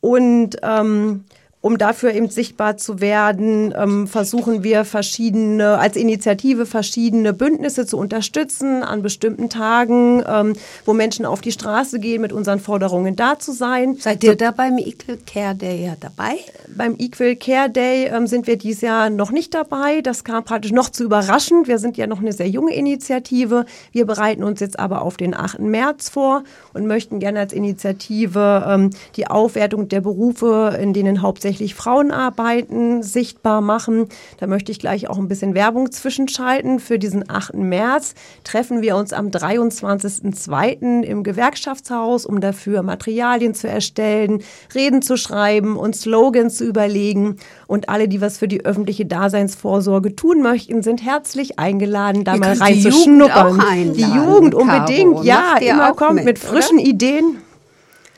[0.00, 1.24] Und ähm,
[1.62, 7.98] um dafür eben sichtbar zu werden, ähm, versuchen wir verschiedene, als Initiative verschiedene Bündnisse zu
[7.98, 10.54] unterstützen an bestimmten Tagen, ähm,
[10.84, 13.94] wo Menschen auf die Straße gehen, mit unseren Forderungen da zu sein.
[13.94, 16.34] Seid ihr da beim Equal Care Day ja dabei?
[16.76, 20.00] Beim Equal Care Day ähm, sind wir dieses Jahr noch nicht dabei.
[20.00, 21.68] Das kam praktisch noch zu überraschend.
[21.68, 23.66] Wir sind ja noch eine sehr junge Initiative.
[23.92, 25.60] Wir bereiten uns jetzt aber auf den 8.
[25.60, 26.42] März vor
[26.74, 32.10] und möchten gerne als Initiative ähm, die Aufwertung der Berufe, in denen hauptsächlich hauptsächlich Frauen
[32.12, 34.08] arbeiten, sichtbar machen.
[34.38, 36.80] Da möchte ich gleich auch ein bisschen Werbung zwischenschalten.
[36.80, 37.56] Für diesen 8.
[37.56, 41.02] März treffen wir uns am 23.02.
[41.02, 44.42] im Gewerkschaftshaus, um dafür Materialien zu erstellen,
[44.74, 47.36] Reden zu schreiben und Slogans zu überlegen.
[47.66, 52.40] Und alle, die was für die öffentliche Daseinsvorsorge tun möchten, sind herzlich eingeladen, da Ihr
[52.40, 53.92] mal reinzuschnuppern.
[53.92, 55.24] Die, die Jugend unbedingt, Caro.
[55.24, 56.88] ja, immer kommt mit, mit frischen oder?
[56.88, 57.38] Ideen.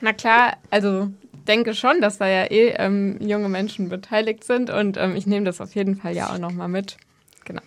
[0.01, 1.09] Na klar, also
[1.45, 5.47] denke schon, dass da ja eh ähm, junge Menschen beteiligt sind und ähm, ich nehme
[5.47, 6.97] das auf jeden Fall ja auch nochmal mit.
[7.45, 7.63] Genau.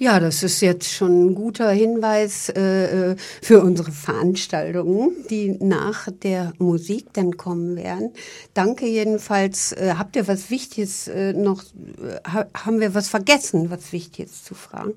[0.00, 6.08] Ja, das ist jetzt schon ein guter Hinweis äh, äh, für unsere Veranstaltungen, die nach
[6.22, 8.12] der Musik dann kommen werden.
[8.54, 9.72] Danke jedenfalls.
[9.72, 11.64] Äh, habt ihr was Wichtiges äh, noch?
[11.64, 14.94] Äh, ha haben wir was vergessen, was wichtig ist zu fragen?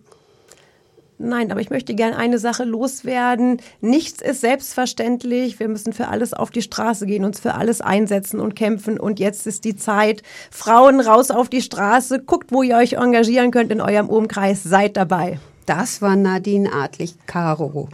[1.22, 3.62] Nein, aber ich möchte gerne eine Sache loswerden.
[3.80, 5.60] Nichts ist selbstverständlich.
[5.60, 9.00] Wir müssen für alles auf die Straße gehen, uns für alles einsetzen und kämpfen.
[9.00, 10.24] Und jetzt ist die Zeit.
[10.50, 12.24] Frauen raus auf die Straße.
[12.24, 14.64] Guckt, wo ihr euch engagieren könnt in eurem Umkreis.
[14.64, 15.40] Seid dabei.
[15.66, 17.90] Das war Nadine Adlich-Caro.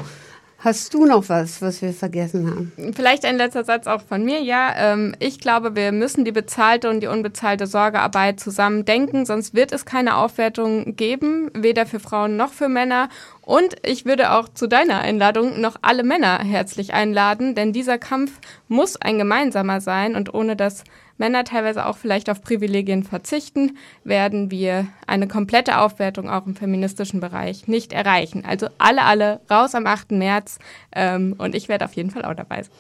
[0.59, 2.93] Hast du noch was, was wir vergessen haben?
[2.95, 4.41] Vielleicht ein letzter Satz auch von mir.
[4.41, 9.53] Ja, ähm, ich glaube, wir müssen die bezahlte und die unbezahlte Sorgearbeit zusammen denken, sonst
[9.53, 13.09] wird es keine Aufwertung geben, weder für Frauen noch für Männer.
[13.41, 18.31] Und ich würde auch zu deiner Einladung noch alle Männer herzlich einladen, denn dieser Kampf
[18.67, 20.83] muss ein gemeinsamer sein und ohne das
[21.17, 27.19] Männer teilweise auch vielleicht auf Privilegien verzichten, werden wir eine komplette Aufwertung auch im feministischen
[27.19, 28.43] Bereich nicht erreichen.
[28.45, 30.11] Also alle, alle raus am 8.
[30.11, 30.59] März
[30.95, 32.71] ähm, und ich werde auf jeden Fall auch dabei sein.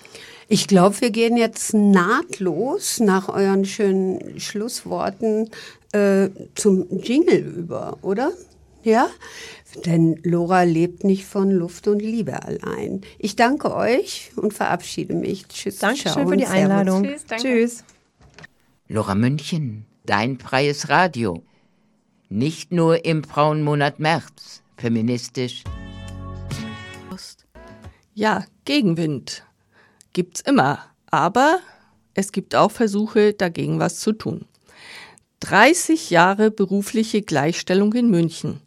[0.49, 5.49] Ich glaube, wir gehen jetzt nahtlos nach euren schönen Schlussworten
[5.91, 8.31] äh, zum Jingle über, oder?
[8.83, 9.09] Ja?
[9.85, 13.01] Denn Lora lebt nicht von Luft und Liebe allein.
[13.19, 15.47] Ich danke euch und verabschiede mich.
[15.47, 15.79] Tschüss.
[15.79, 17.03] Dankeschön für die Einladung.
[17.03, 17.25] Tschüss.
[17.41, 17.83] Tschüss.
[18.89, 21.43] Lora München, dein freies Radio.
[22.29, 25.65] Nicht nur im Frauenmonat März, feministisch.
[28.13, 29.43] Ja, Gegenwind
[30.13, 30.79] gibt's immer,
[31.11, 31.59] aber
[32.13, 34.45] es gibt auch Versuche, dagegen was zu tun.
[35.41, 38.61] 30 Jahre berufliche Gleichstellung in München.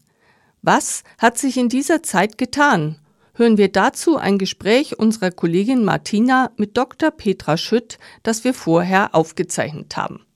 [0.60, 2.98] Was hat sich in dieser Zeit getan?
[3.34, 7.10] Hören wir dazu ein Gespräch unserer Kollegin Martina mit Dr.
[7.10, 10.26] Petra Schütt, das wir vorher aufgezeichnet haben.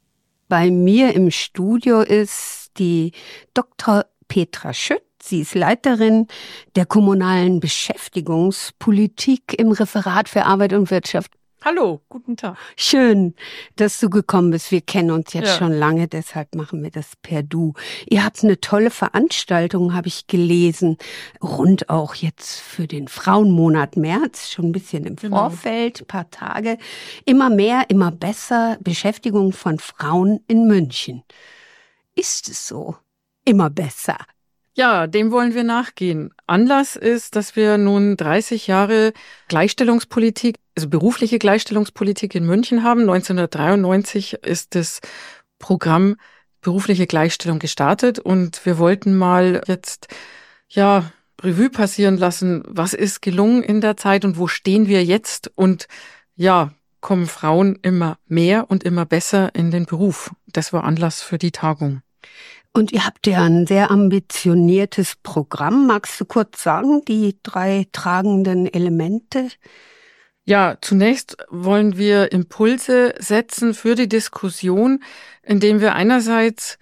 [0.48, 3.12] Bei mir im Studio ist die
[3.54, 4.06] Dr.
[4.28, 5.02] Petra Schütt.
[5.22, 6.26] Sie ist Leiterin
[6.76, 11.32] der kommunalen Beschäftigungspolitik im Referat für Arbeit und Wirtschaft
[11.64, 12.58] Hallo, guten Tag.
[12.76, 13.34] Schön,
[13.76, 14.70] dass du gekommen bist.
[14.70, 15.56] Wir kennen uns jetzt ja.
[15.56, 17.72] schon lange, deshalb machen wir das per Du.
[18.04, 20.98] Ihr habt eine tolle Veranstaltung, habe ich gelesen,
[21.42, 25.48] rund auch jetzt für den Frauenmonat März, schon ein bisschen im genau.
[25.48, 26.76] Vorfeld, paar Tage.
[27.24, 31.22] Immer mehr, immer besser Beschäftigung von Frauen in München.
[32.14, 32.96] Ist es so?
[33.46, 34.18] Immer besser.
[34.76, 36.34] Ja, dem wollen wir nachgehen.
[36.48, 39.12] Anlass ist, dass wir nun 30 Jahre
[39.46, 43.02] Gleichstellungspolitik, also berufliche Gleichstellungspolitik in München haben.
[43.02, 45.00] 1993 ist das
[45.60, 46.16] Programm
[46.60, 50.08] berufliche Gleichstellung gestartet und wir wollten mal jetzt,
[50.68, 55.52] ja, Revue passieren lassen, was ist gelungen in der Zeit und wo stehen wir jetzt
[55.54, 55.86] und
[56.34, 60.32] ja, kommen Frauen immer mehr und immer besser in den Beruf.
[60.46, 62.00] Das war Anlass für die Tagung.
[62.76, 65.86] Und ihr habt ja ein sehr ambitioniertes Programm.
[65.86, 69.48] Magst du kurz sagen, die drei tragenden Elemente?
[70.44, 75.04] Ja, zunächst wollen wir Impulse setzen für die Diskussion,
[75.42, 76.78] indem wir einerseits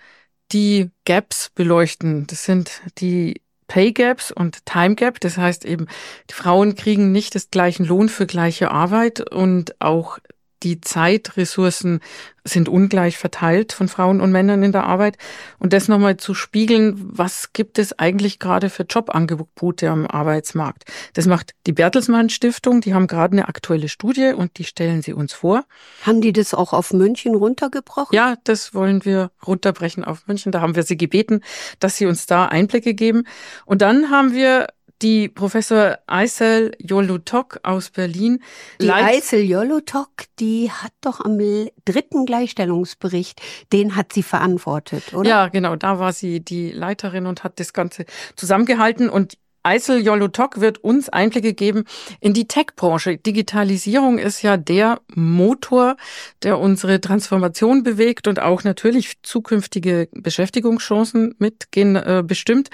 [0.50, 2.26] die Gaps beleuchten.
[2.26, 5.20] Das sind die Pay Gaps und Time Gap.
[5.20, 5.88] Das heißt eben,
[6.30, 10.18] die Frauen kriegen nicht das gleichen Lohn für gleiche Arbeit und auch
[10.62, 12.00] die Zeitressourcen
[12.44, 15.16] sind ungleich verteilt von Frauen und Männern in der Arbeit.
[15.58, 20.84] Und das nochmal zu spiegeln, was gibt es eigentlich gerade für Jobangebote am Arbeitsmarkt?
[21.14, 22.80] Das macht die Bertelsmann Stiftung.
[22.80, 25.64] Die haben gerade eine aktuelle Studie und die stellen sie uns vor.
[26.04, 28.14] Haben die das auch auf München runtergebrochen?
[28.14, 30.50] Ja, das wollen wir runterbrechen auf München.
[30.50, 31.42] Da haben wir sie gebeten,
[31.78, 33.24] dass sie uns da Einblicke geben.
[33.66, 34.66] Und dann haben wir
[35.02, 38.42] die Professor Eisel Jolutok aus Berlin.
[38.80, 41.38] Die Eisel Jolutok, die hat doch am
[41.84, 43.40] dritten Gleichstellungsbericht,
[43.72, 45.28] den hat sie verantwortet, oder?
[45.28, 48.04] Ja, genau, da war sie die Leiterin und hat das Ganze
[48.36, 51.84] zusammengehalten und Eisel Jolutok wird uns Einblicke geben
[52.20, 53.18] in die Tech-Branche.
[53.18, 55.96] Digitalisierung ist ja der Motor,
[56.42, 62.70] der unsere Transformation bewegt und auch natürlich zukünftige Beschäftigungschancen mitgehen äh, bestimmt.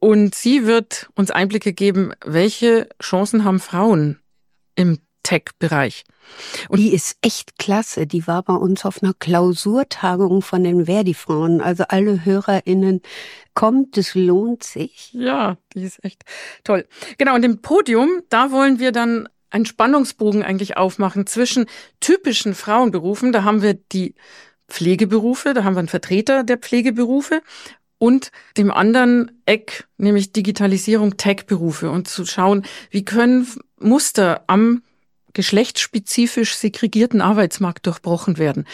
[0.00, 4.20] Und sie wird uns Einblicke geben, welche Chancen haben Frauen
[4.76, 6.04] im Tech-Bereich.
[6.68, 8.06] Und die ist echt klasse.
[8.06, 11.60] Die war bei uns auf einer Klausurtagung von den Verdi-Frauen.
[11.60, 13.02] Also alle HörerInnen,
[13.54, 15.12] kommt, es lohnt sich.
[15.12, 16.22] Ja, die ist echt
[16.64, 16.86] toll.
[17.18, 21.66] Genau, und im Podium, da wollen wir dann einen Spannungsbogen eigentlich aufmachen zwischen
[22.00, 23.32] typischen Frauenberufen.
[23.32, 24.14] Da haben wir die
[24.68, 27.40] Pflegeberufe, da haben wir einen Vertreter der Pflegeberufe
[27.98, 33.46] und dem anderen Eck, nämlich Digitalisierung, Tech-Berufe und zu schauen, wie können
[33.80, 34.82] Muster am
[35.34, 38.66] geschlechtsspezifisch segregierten Arbeitsmarkt durchbrochen werden.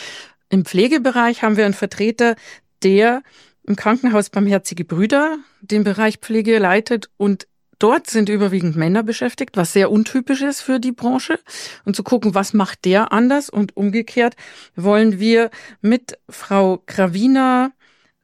[0.49, 2.37] Im Pflegebereich haben wir einen Vertreter,
[2.83, 3.23] der
[3.67, 7.47] im Krankenhaus Barmherzige Brüder den Bereich Pflege leitet und
[7.81, 11.41] Dort sind überwiegend Männer beschäftigt, was sehr untypisch ist für die Branche.
[11.85, 14.37] Und zu gucken, was macht der anders und umgekehrt
[14.77, 15.51] wollen wir
[15.81, 17.73] mit Frau Gravina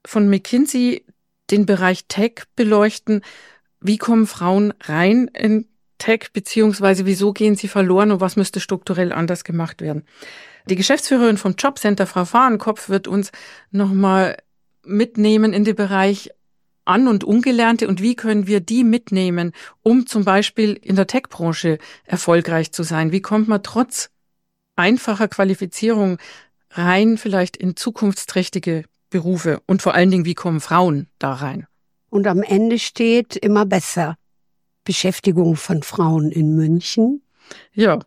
[0.06, 1.04] von McKinsey
[1.50, 3.22] den Bereich Tech beleuchten.
[3.80, 5.66] wie kommen Frauen rein in
[5.98, 10.04] Tech, beziehungsweise wieso gehen sie verloren und was müsste strukturell anders gemacht werden.
[10.66, 13.32] Die Geschäftsführerin vom Jobcenter, Frau Fahrenkopf, wird uns
[13.70, 14.36] nochmal
[14.84, 16.30] mitnehmen in den Bereich
[16.84, 21.78] an- und Ungelernte und wie können wir die mitnehmen, um zum Beispiel in der Tech-Branche
[22.04, 23.12] erfolgreich zu sein?
[23.12, 24.10] Wie kommt man trotz
[24.76, 26.18] einfacher Qualifizierung
[26.70, 31.66] rein vielleicht in zukunftsträchtige Berufe und vor allen Dingen, wie kommen Frauen da rein?
[32.08, 34.16] Und am Ende steht immer besser.
[34.84, 37.22] Beschäftigung von Frauen in München.
[37.72, 38.00] Ja.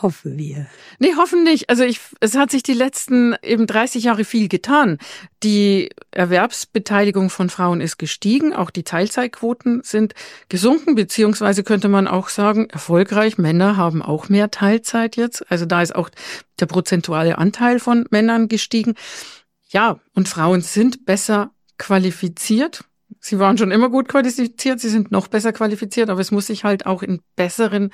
[0.00, 0.66] Hoffen wir.
[1.00, 1.68] Nee, hoffen nicht.
[1.68, 4.96] Also ich, es hat sich die letzten eben 30 Jahre viel getan.
[5.42, 10.14] Die Erwerbsbeteiligung von Frauen ist gestiegen, auch die Teilzeitquoten sind
[10.48, 15.50] gesunken, beziehungsweise könnte man auch sagen, erfolgreich, Männer haben auch mehr Teilzeit jetzt.
[15.50, 16.08] Also da ist auch
[16.58, 18.94] der prozentuale Anteil von Männern gestiegen.
[19.72, 22.84] Ja, und Frauen sind besser qualifiziert.
[23.20, 26.64] Sie waren schon immer gut qualifiziert, sie sind noch besser qualifiziert, aber es muss sich
[26.64, 27.90] halt auch in besseren,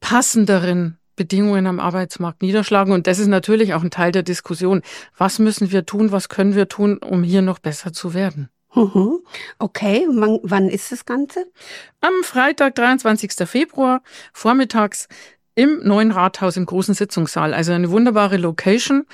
[0.00, 2.92] passenderen Bedingungen am Arbeitsmarkt niederschlagen.
[2.92, 4.82] Und das ist natürlich auch ein Teil der Diskussion.
[5.16, 6.12] Was müssen wir tun?
[6.12, 8.50] Was können wir tun, um hier noch besser zu werden?
[8.74, 9.20] Mhm.
[9.58, 11.46] Okay, wann, wann ist das Ganze?
[12.00, 13.48] Am Freitag, 23.
[13.48, 14.02] Februar,
[14.32, 15.08] vormittags
[15.54, 17.54] im neuen Rathaus im großen Sitzungssaal.
[17.54, 19.06] Also eine wunderbare Location.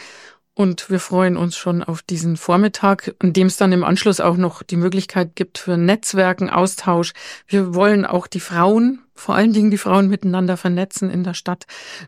[0.55, 4.37] Und wir freuen uns schon auf diesen Vormittag, in dem es dann im Anschluss auch
[4.37, 7.13] noch die Möglichkeit gibt für Netzwerken, Austausch.
[7.47, 11.67] Wir wollen auch die Frauen, vor allen Dingen die Frauen miteinander vernetzen in der Stadt,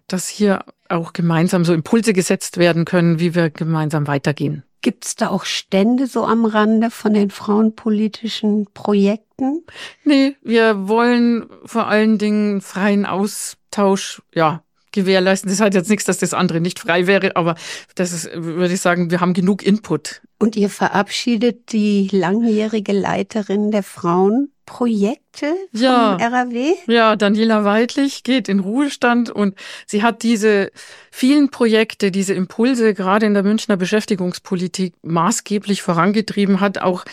[0.09, 4.65] dass hier auch gemeinsam so Impulse gesetzt werden können, wie wir gemeinsam weitergehen.
[4.83, 9.65] Gibt es da auch Stände so am Rande von den frauenpolitischen Projekten?
[10.05, 15.51] Nee, wir wollen vor allen Dingen freien Austausch, ja, gewährleisten.
[15.51, 17.57] Das hat jetzt nichts, dass das andere nicht frei wäre, aber
[17.95, 20.23] das ist, würde ich sagen, wir haben genug Input.
[20.39, 26.17] Und ihr verabschiedet die langjährige Leiterin der Frauenprojekte vom ja.
[26.17, 26.75] RAW?
[26.87, 29.55] Ja, Daniela Weidlich geht in Ruhestand und
[29.87, 30.73] sie hat diese
[31.11, 37.05] vielen Projekte, diese Impulse gerade in der Münchner Beschäftigungspolitik maßgeblich vorangetrieben, hat auch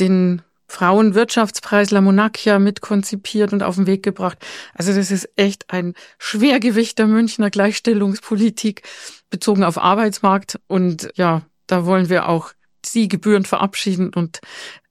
[0.00, 4.38] den Frauenwirtschaftspreis La Monarchia mitkonzipiert und auf den Weg gebracht.
[4.74, 8.82] Also das ist echt ein Schwergewicht der Münchner Gleichstellungspolitik
[9.30, 10.60] bezogen auf Arbeitsmarkt.
[10.66, 12.52] Und ja, da wollen wir auch
[12.84, 14.40] Sie gebührend verabschieden und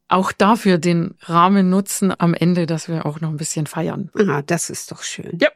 [0.10, 4.10] auch dafür den Rahmen nutzen am Ende, dass wir auch noch ein bisschen feiern.
[4.16, 5.38] Ah, das ist doch schön.
[5.40, 5.50] Ja.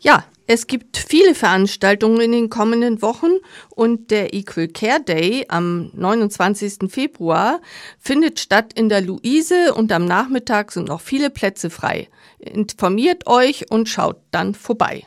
[0.00, 3.32] Ja, es gibt viele Veranstaltungen in den kommenden Wochen
[3.68, 6.90] und der Equal Care Day am 29.
[6.90, 7.60] Februar
[7.98, 12.08] findet statt in der Luise und am Nachmittag sind noch viele Plätze frei.
[12.38, 15.06] Informiert euch und schaut dann vorbei.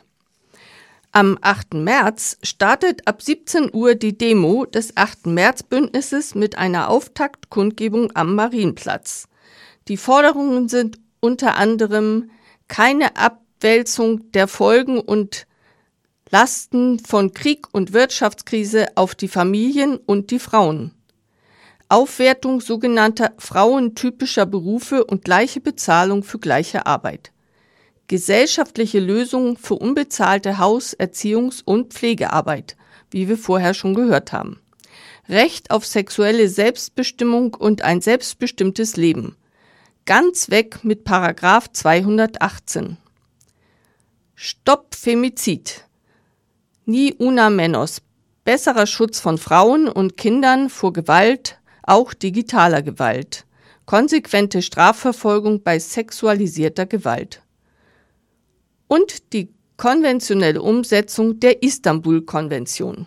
[1.10, 1.74] Am 8.
[1.74, 5.26] März startet ab 17 Uhr die Demo des 8.
[5.26, 9.26] März Bündnisses mit einer Auftaktkundgebung am Marienplatz.
[9.88, 12.30] Die Forderungen sind unter anderem
[12.68, 15.46] keine Ab Abwälzung der Folgen und
[16.30, 20.90] Lasten von Krieg und Wirtschaftskrise auf die Familien und die Frauen.
[21.88, 27.30] Aufwertung sogenannter frauentypischer Berufe und gleiche Bezahlung für gleiche Arbeit.
[28.08, 32.76] Gesellschaftliche Lösungen für unbezahlte Haus-, Erziehungs- und Pflegearbeit,
[33.12, 34.58] wie wir vorher schon gehört haben.
[35.28, 39.36] Recht auf sexuelle Selbstbestimmung und ein selbstbestimmtes Leben.
[40.04, 42.96] Ganz weg mit Paragraph 218.
[44.44, 45.84] Stopp Femizid.
[46.84, 48.02] Ni una menos.
[48.44, 53.46] Besserer Schutz von Frauen und Kindern vor Gewalt, auch digitaler Gewalt.
[53.86, 57.40] Konsequente Strafverfolgung bei sexualisierter Gewalt.
[58.88, 63.06] Und die konventionelle Umsetzung der Istanbul-Konvention.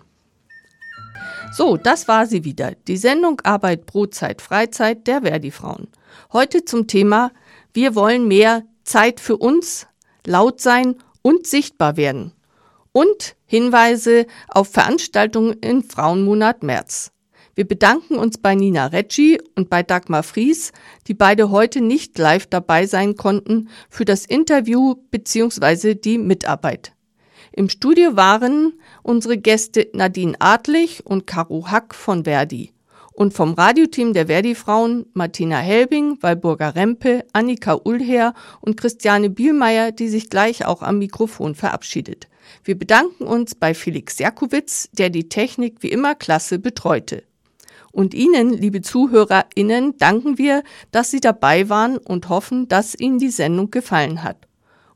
[1.52, 2.76] So, das war sie wieder.
[2.88, 5.90] Die Sendung Arbeit, Brotzeit, Freizeit der Verdi-Frauen.
[6.32, 7.34] Heute zum Thema
[7.74, 9.86] Wir wollen mehr Zeit für uns,
[10.26, 10.96] laut sein
[11.26, 12.34] und sichtbar werden.
[12.92, 17.12] Und Hinweise auf Veranstaltungen im Frauenmonat März.
[17.56, 20.72] Wir bedanken uns bei Nina Reggi und bei Dagmar Fries,
[21.08, 25.96] die beide heute nicht live dabei sein konnten, für das Interview bzw.
[25.96, 26.94] die Mitarbeit.
[27.54, 32.75] Im Studio waren unsere Gäste Nadine Adlich und Caro Hack von Verdi
[33.16, 40.10] und vom Radioteam der Verdi-Frauen Martina Helbing, Walburger Rempe, Annika Ullher und Christiane Bielmeier, die
[40.10, 42.28] sich gleich auch am Mikrofon verabschiedet.
[42.64, 47.24] Wir bedanken uns bei Felix Jakowitz, der die Technik wie immer klasse betreute.
[47.92, 53.30] Und Ihnen, liebe ZuhörerInnen, danken wir, dass Sie dabei waren und hoffen, dass Ihnen die
[53.30, 54.48] Sendung gefallen hat.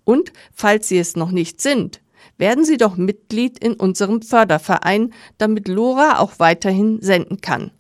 [0.04, 2.02] Und falls Sie es noch nicht sind,
[2.38, 7.72] werden Sie doch Mitglied in unserem Förderverein, damit Lora auch weiterhin senden kann.